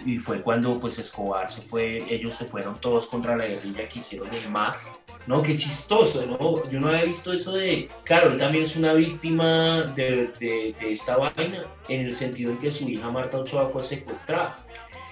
[0.05, 3.88] y, y fue cuando pues Escobar se fue, ellos se fueron todos contra la guerrilla
[3.88, 4.99] que hicieron el MAS.
[5.26, 6.70] No, qué chistoso, ¿no?
[6.70, 10.91] Yo no había visto eso de, claro, él también es una víctima de, de- de
[10.91, 14.58] esta vaina, en el sentido en que su hija Marta Ochoa fue secuestrada.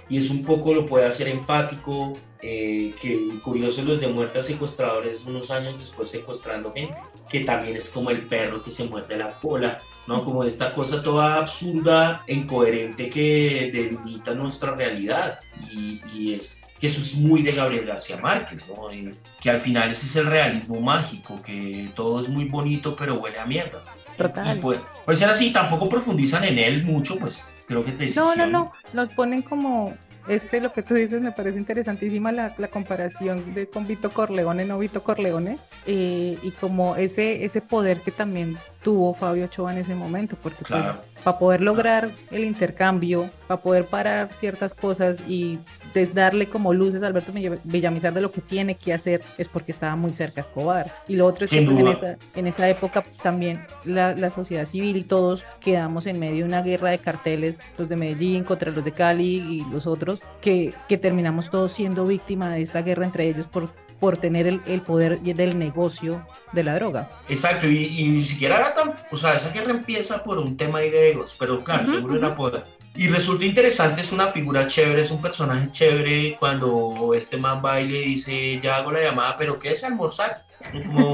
[0.09, 2.11] Y es un poco, lo puede hacer empático,
[2.47, 6.95] eh, que curioso los de muerte a secuestradores unos años después secuestrando gente,
[7.27, 10.23] que también es como el perro que se muerde la cola, ¿no?
[10.23, 15.39] Como esta cosa toda absurda e incoherente que delimita nuestra realidad
[15.71, 18.93] y, y es que eso es muy de Gabriel García Márquez, ¿no?
[18.93, 23.15] Y que al final ese es el realismo mágico, que todo es muy bonito pero
[23.15, 23.81] huele a mierda.
[24.17, 24.59] Total.
[24.59, 28.45] Pues, pues ser así, tampoco profundizan en él mucho, pues creo que te No, no,
[28.45, 29.95] no, nos ponen como,
[30.27, 34.65] este, lo que tú dices, me parece interesantísima la, la comparación de con Vito Corleone,
[34.65, 39.79] no Vito Corleone, eh, y como ese, ese poder que también tuvo Fabio Ochoa en
[39.79, 45.57] ese momento, porque pues para poder lograr el intercambio, para poder parar ciertas cosas y
[45.95, 49.49] de darle como luces a Alberto Villa- Villamizar de lo que tiene que hacer, es
[49.49, 50.93] porque estaba muy cerca a Escobar.
[51.07, 54.65] Y lo otro es que pues, en, esa, en esa época también la, la sociedad
[54.65, 58.71] civil y todos quedamos en medio de una guerra de carteles, los de Medellín contra
[58.71, 63.03] los de Cali y los otros, que, que terminamos todos siendo víctimas de esta guerra
[63.03, 63.69] entre ellos por,
[63.99, 67.09] por tener el, el poder del negocio de la droga.
[67.29, 70.79] Exacto, y, y ni siquiera era tan, o sea, esa guerra empieza por un tema
[70.79, 72.63] ahí de egos, pero claro, seguro era poder.
[72.97, 77.81] Y resulta interesante, es una figura chévere, es un personaje chévere cuando este man va
[77.81, 80.43] y le dice, ya hago la llamada, pero ¿qué es almorzar?
[80.71, 81.11] Como,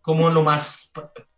[0.00, 0.92] como lo más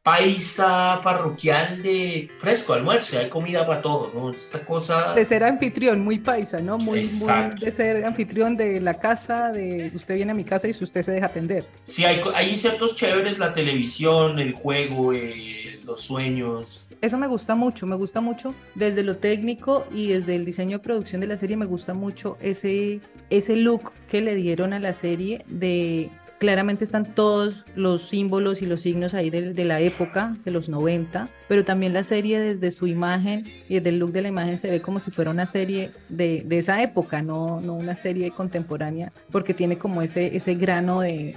[0.05, 4.31] paisa, parroquial de fresco, almuerzo, hay comida para todos, ¿no?
[4.31, 5.15] Esta cosa...
[5.15, 6.77] De ser anfitrión, muy paisa, ¿no?
[6.77, 10.75] Muy, muy de ser anfitrión de la casa, de usted viene a mi casa y
[10.75, 11.67] si usted se deja atender.
[11.85, 17.55] Sí, hay, hay insectos chéveres, la televisión, el juego, eh, los sueños, Eso me gusta
[17.55, 21.39] mucho, me gusta mucho desde lo técnico y desde el diseño de producción de la
[21.39, 23.01] serie, me gusta mucho ese,
[23.31, 26.11] ese look que le dieron a la serie de
[26.45, 31.31] claramente están todos los símbolos y los signos ahí de, la época, de los 90,
[31.49, 34.69] pero también la serie desde su imagen y desde el look de la imagen se
[34.69, 39.79] ve como si fuera una serie de, esa época, no, una serie contemporánea, porque tiene
[39.79, 41.35] como ese, grano de,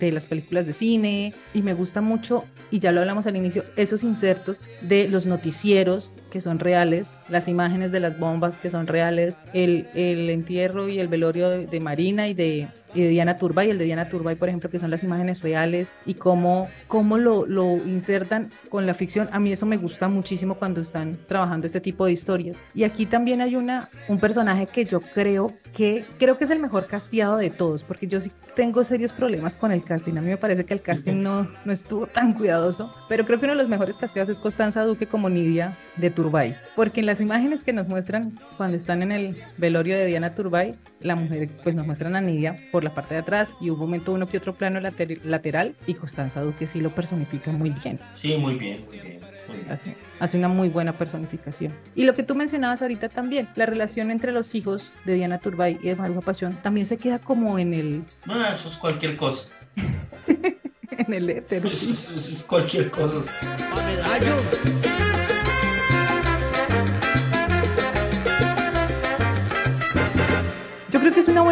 [0.00, 1.34] las películas de cine.
[1.54, 6.14] Y me gusta mucho, y ya lo hablamos al inicio, esos insertos de los noticieros
[6.32, 11.06] que son reales, las imágenes de las bombas que son reales, el, entierro y el
[11.06, 14.70] velorio de Marina y de, y de Diana Turbay, el de Diana Turbay, por ejemplo,
[14.70, 19.28] que son las imágenes reales y cómo, cómo lo, lo insertan con la ficción.
[19.32, 22.58] A mí eso me gusta muchísimo cuando están trabajando este tipo de historias.
[22.74, 26.58] Y aquí también hay una, un personaje que yo creo que, creo que es el
[26.58, 30.16] mejor casteado de todos, porque yo sí tengo serios problemas con el casting.
[30.16, 33.46] A mí me parece que el casting no, no estuvo tan cuidadoso, pero creo que
[33.46, 37.20] uno de los mejores casteados es Constanza Duque como Nidia de Turbay, porque en las
[37.20, 41.74] imágenes que nos muestran cuando están en el velorio de Diana Turbay, la mujer, pues
[41.74, 44.54] nos muestran a Nidia por la parte de atrás y un momento uno que otro
[44.54, 47.98] plano later lateral y Constanza Duque sí lo personifica muy bien.
[48.14, 49.20] Sí, muy bien, muy bien.
[49.48, 49.72] Muy bien.
[49.72, 51.72] Hace, hace, una muy buena personificación.
[51.94, 55.78] Y lo que tú mencionabas ahorita también, la relación entre los hijos de Diana Turbay
[55.82, 58.02] y de Maruja Pachón también se queda como en el...
[58.26, 59.50] No, eso es cualquier cosa.
[60.90, 61.64] en el éter.
[61.64, 63.20] Eso, eso, eso es cualquier cosa.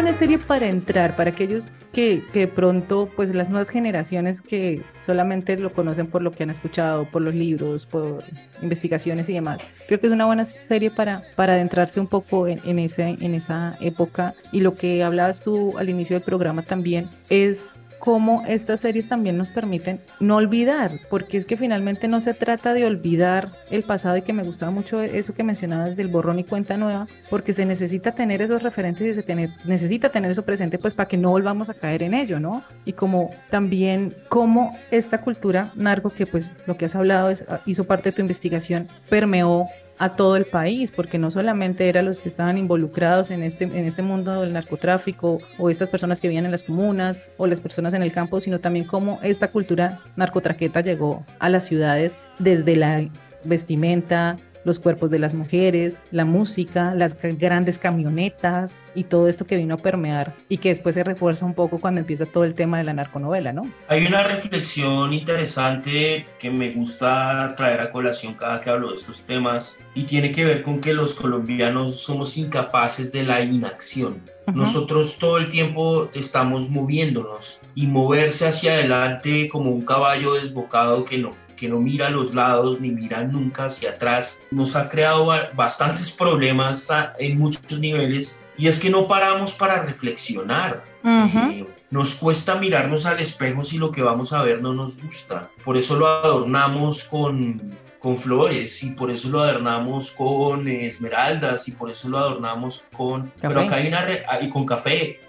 [0.07, 5.57] Buena serie para entrar, para aquellos que, que, pronto, pues las nuevas generaciones que solamente
[5.57, 8.23] lo conocen por lo que han escuchado, por los libros, por
[8.61, 9.57] investigaciones y demás.
[9.85, 13.35] Creo que es una buena serie para, para adentrarse un poco en, en, ese, en
[13.35, 14.33] esa época.
[14.53, 19.37] Y lo que hablabas tú al inicio del programa también es cómo estas series también
[19.37, 24.17] nos permiten no olvidar, porque es que finalmente no se trata de olvidar el pasado
[24.17, 27.65] y que me gustaba mucho eso que mencionabas del borrón y cuenta nueva, porque se
[27.65, 31.69] necesita tener esos referentes y se necesita tener eso presente pues para que no volvamos
[31.69, 32.63] a caer en ello, ¿no?
[32.85, 37.85] Y como también cómo esta cultura narco, que pues lo que has hablado es, hizo
[37.85, 39.67] parte de tu investigación, permeó
[39.99, 43.85] a todo el país, porque no solamente eran los que estaban involucrados en este, en
[43.85, 47.93] este mundo del narcotráfico o estas personas que vivían en las comunas o las personas
[47.93, 53.07] en el campo, sino también cómo esta cultura narcotraqueta llegó a las ciudades desde la
[53.43, 54.35] vestimenta,
[54.67, 59.75] los cuerpos de las mujeres, la música, las grandes camionetas y todo esto que vino
[59.75, 62.83] a permear y que después se refuerza un poco cuando empieza todo el tema de
[62.83, 63.63] la narconovela, ¿no?
[63.87, 69.21] Hay una reflexión interesante que me gusta traer a colación cada que hablo de estos
[69.21, 74.21] temas y tiene que ver con que los colombianos somos incapaces de la inacción.
[74.47, 74.55] Uh -huh.
[74.55, 81.17] Nosotros todo el tiempo estamos moviéndonos y moverse hacia adelante como un caballo desbocado que
[81.17, 85.27] no que no mira a los lados ni mira nunca hacia atrás, nos ha creado
[85.55, 86.87] bastantes problemas
[87.19, 90.83] en muchos niveles y es que no paramos para reflexionar.
[91.03, 91.51] Uh -huh.
[91.51, 95.49] eh, nos cuesta mirarnos al espejo si lo que vamos a ver no nos gusta.
[95.63, 97.61] Por eso lo adornamos con,
[97.99, 103.27] con flores y por eso lo adornamos con esmeraldas y por eso lo adornamos con...
[103.27, 103.47] Café.
[103.47, 104.05] Pero acá hay una...
[104.41, 105.19] y con café.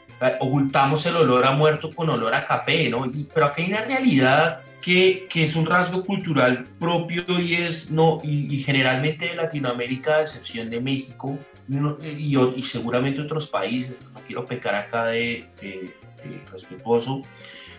[0.41, 3.07] Ocultamos el olor a muerto con olor a café, ¿no?
[3.07, 7.91] Y, pero acá hay una realidad que, que, es un rasgo cultural propio y es
[7.91, 13.47] no y, y generalmente de Latinoamérica, a excepción de México no, y, y, seguramente otros
[13.47, 15.93] países, no quiero pecar acá de, de,
[16.25, 17.23] de respetuoso,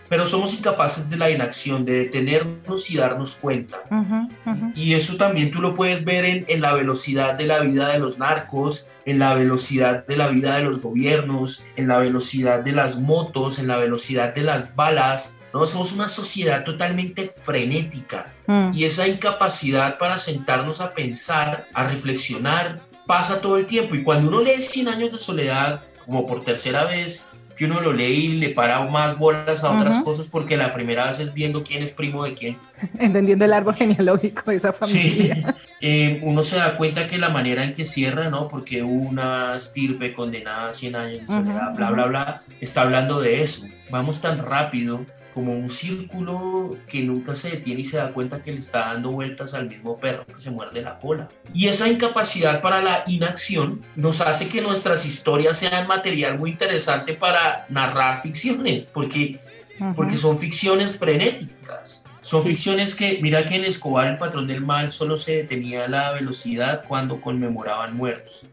[0.09, 3.77] pero somos incapaces de la inacción, de detenernos y darnos cuenta.
[3.91, 4.71] Uh -huh, uh -huh.
[4.75, 7.99] Y eso también tú lo puedes ver en, en, la velocidad de la vida de
[7.99, 12.71] los narcos, en la velocidad de la vida de los gobiernos, en la velocidad de
[12.71, 15.37] las motos, en la velocidad de las balas.
[15.53, 15.65] ¿No?
[15.65, 18.71] Somos una sociedad totalmente frenética Mm.
[18.73, 23.93] y esa incapacidad para sentarnos a pensar, a reflexionar, pasa todo el tiempo.
[23.95, 27.91] Y cuando uno lee 100 años de soledad, como por tercera vez, que uno lo
[27.93, 31.61] lee y le para más bolas a otras cosas porque la primera vez es viendo
[31.63, 32.57] quién es primo de quién.
[32.99, 35.55] Entendiendo el árbol genealógico de esa familia.
[35.81, 38.49] Eh, uno se da cuenta que la manera en que cierra, ¿no?
[38.49, 43.43] Porque una estirpe condenada a 100 años de soledad, bla, bla, bla, está hablando de
[43.43, 43.65] eso.
[43.89, 48.51] Vamos tan rápido como un círculo que nunca se detiene y se da cuenta que
[48.51, 51.27] le está dando vueltas al mismo perro que se muerde la cola.
[51.53, 57.13] Y esa incapacidad para la inacción nos hace que nuestras historias sean material muy interesante
[57.13, 59.39] para narrar ficciones, porque,
[59.79, 59.95] Ujú.
[59.95, 62.05] porque son ficciones frenéticas.
[62.21, 66.11] Son ficciones que, mira que en Escobar, el patrón del mal, solo se detenía la
[66.11, 68.43] velocidad cuando conmemoraban muertos.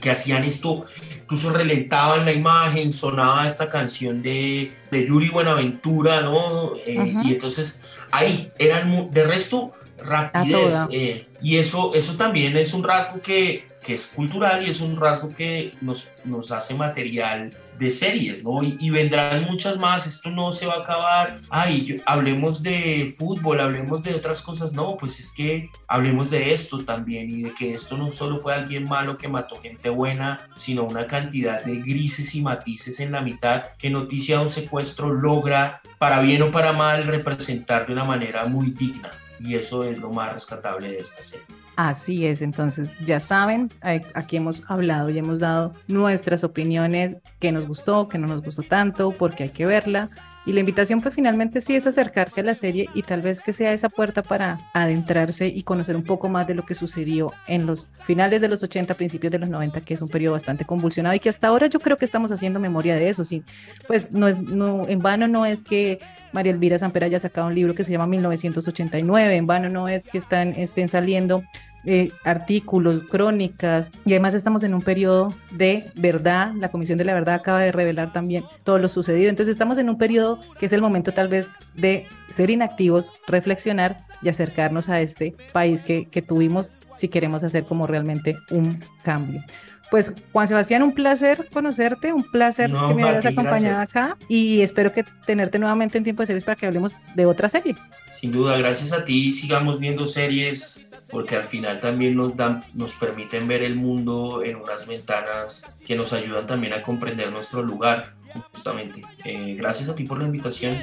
[0.00, 0.86] Que hacían esto,
[1.22, 6.74] incluso relentaban la imagen, sonaba esta canción de, de Yuri Buenaventura, ¿no?
[6.86, 7.14] Eh.
[7.24, 9.72] Y entonces ahí eran, de resto,
[10.02, 10.74] rapidez.
[10.90, 14.98] eh, y eso, eso también es un rasgo que, que es cultural y es un
[14.98, 17.50] rasgo que nos, nos hace material
[17.80, 18.62] de series, ¿no?
[18.62, 24.02] Y, vendrán muchas más, esto no se va a acabar, ay, hablemos de fútbol, hablemos
[24.02, 27.96] de otras cosas, no, pues es que hablemos de esto también y de que esto
[27.96, 32.42] no solo fue alguien malo que mató gente buena, sino una cantidad de grises y
[32.42, 37.06] matices en la mitad que Noticia de un secuestro logra, para bien o para mal,
[37.06, 39.10] representar de una manera muy digna.
[39.42, 41.46] Y eso es lo más rescatable de esta serie.
[41.76, 43.70] Así es, entonces ya saben,
[44.12, 48.62] aquí hemos hablado y hemos dado nuestras opiniones, que nos gustó, que no nos gustó
[48.62, 50.08] tanto, porque hay que verla.
[50.50, 53.52] Y la invitación pues finalmente sí es acercarse a la serie y tal vez que
[53.52, 57.66] sea esa puerta para adentrarse y conocer un poco más de lo que sucedió en
[57.66, 61.14] los finales de los 80, principios de los 90, que es un periodo bastante convulsionado
[61.14, 63.24] y que hasta ahora yo creo que estamos haciendo memoria de eso.
[63.24, 63.44] Sí,
[63.86, 66.00] pues no es, no, en vano no es que
[66.32, 70.04] María Elvira Samper haya sacado un libro que se llama 1989, en vano no es
[70.04, 71.44] que están, estén saliendo
[71.84, 77.14] eh, artículos, crónicas, y además estamos en un periodo de verdad, la Comisión de la
[77.14, 80.72] Verdad acaba de revelar también todo lo sucedido, entonces estamos en un periodo que es
[80.72, 86.22] el momento tal vez de ser inactivos, reflexionar y acercarnos a este país que, que
[86.22, 89.42] tuvimos si queremos hacer como realmente un cambio.
[89.90, 94.92] Pues Juan Sebastián, un placer conocerte, un placer que me hayas acompañado acá y espero
[94.92, 97.74] que tenerte nuevamente en tiempo de series para que hablemos de otra serie.
[98.12, 102.94] Sin duda, gracias a ti, sigamos viendo series porque al final también nos dan, nos
[102.94, 108.14] permiten ver el mundo en unas ventanas que nos ayudan también a comprender nuestro lugar,
[108.52, 109.02] justamente.
[109.24, 110.74] Eh, gracias a ti por la invitación.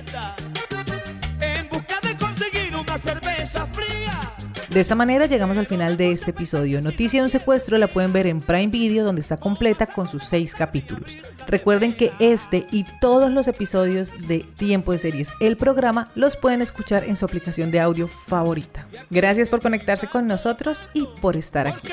[1.39, 3.96] En busca de conseguir una cerveza fría.
[4.69, 6.81] De esta manera llegamos al final de este episodio.
[6.81, 10.23] Noticia de un secuestro la pueden ver en Prime Video donde está completa con sus
[10.25, 11.11] seis capítulos.
[11.47, 16.61] Recuerden que este y todos los episodios de Tiempo de Series, el programa, los pueden
[16.61, 18.85] escuchar en su aplicación de audio favorita.
[19.09, 21.87] Gracias por conectarse con nosotros y por estar aquí.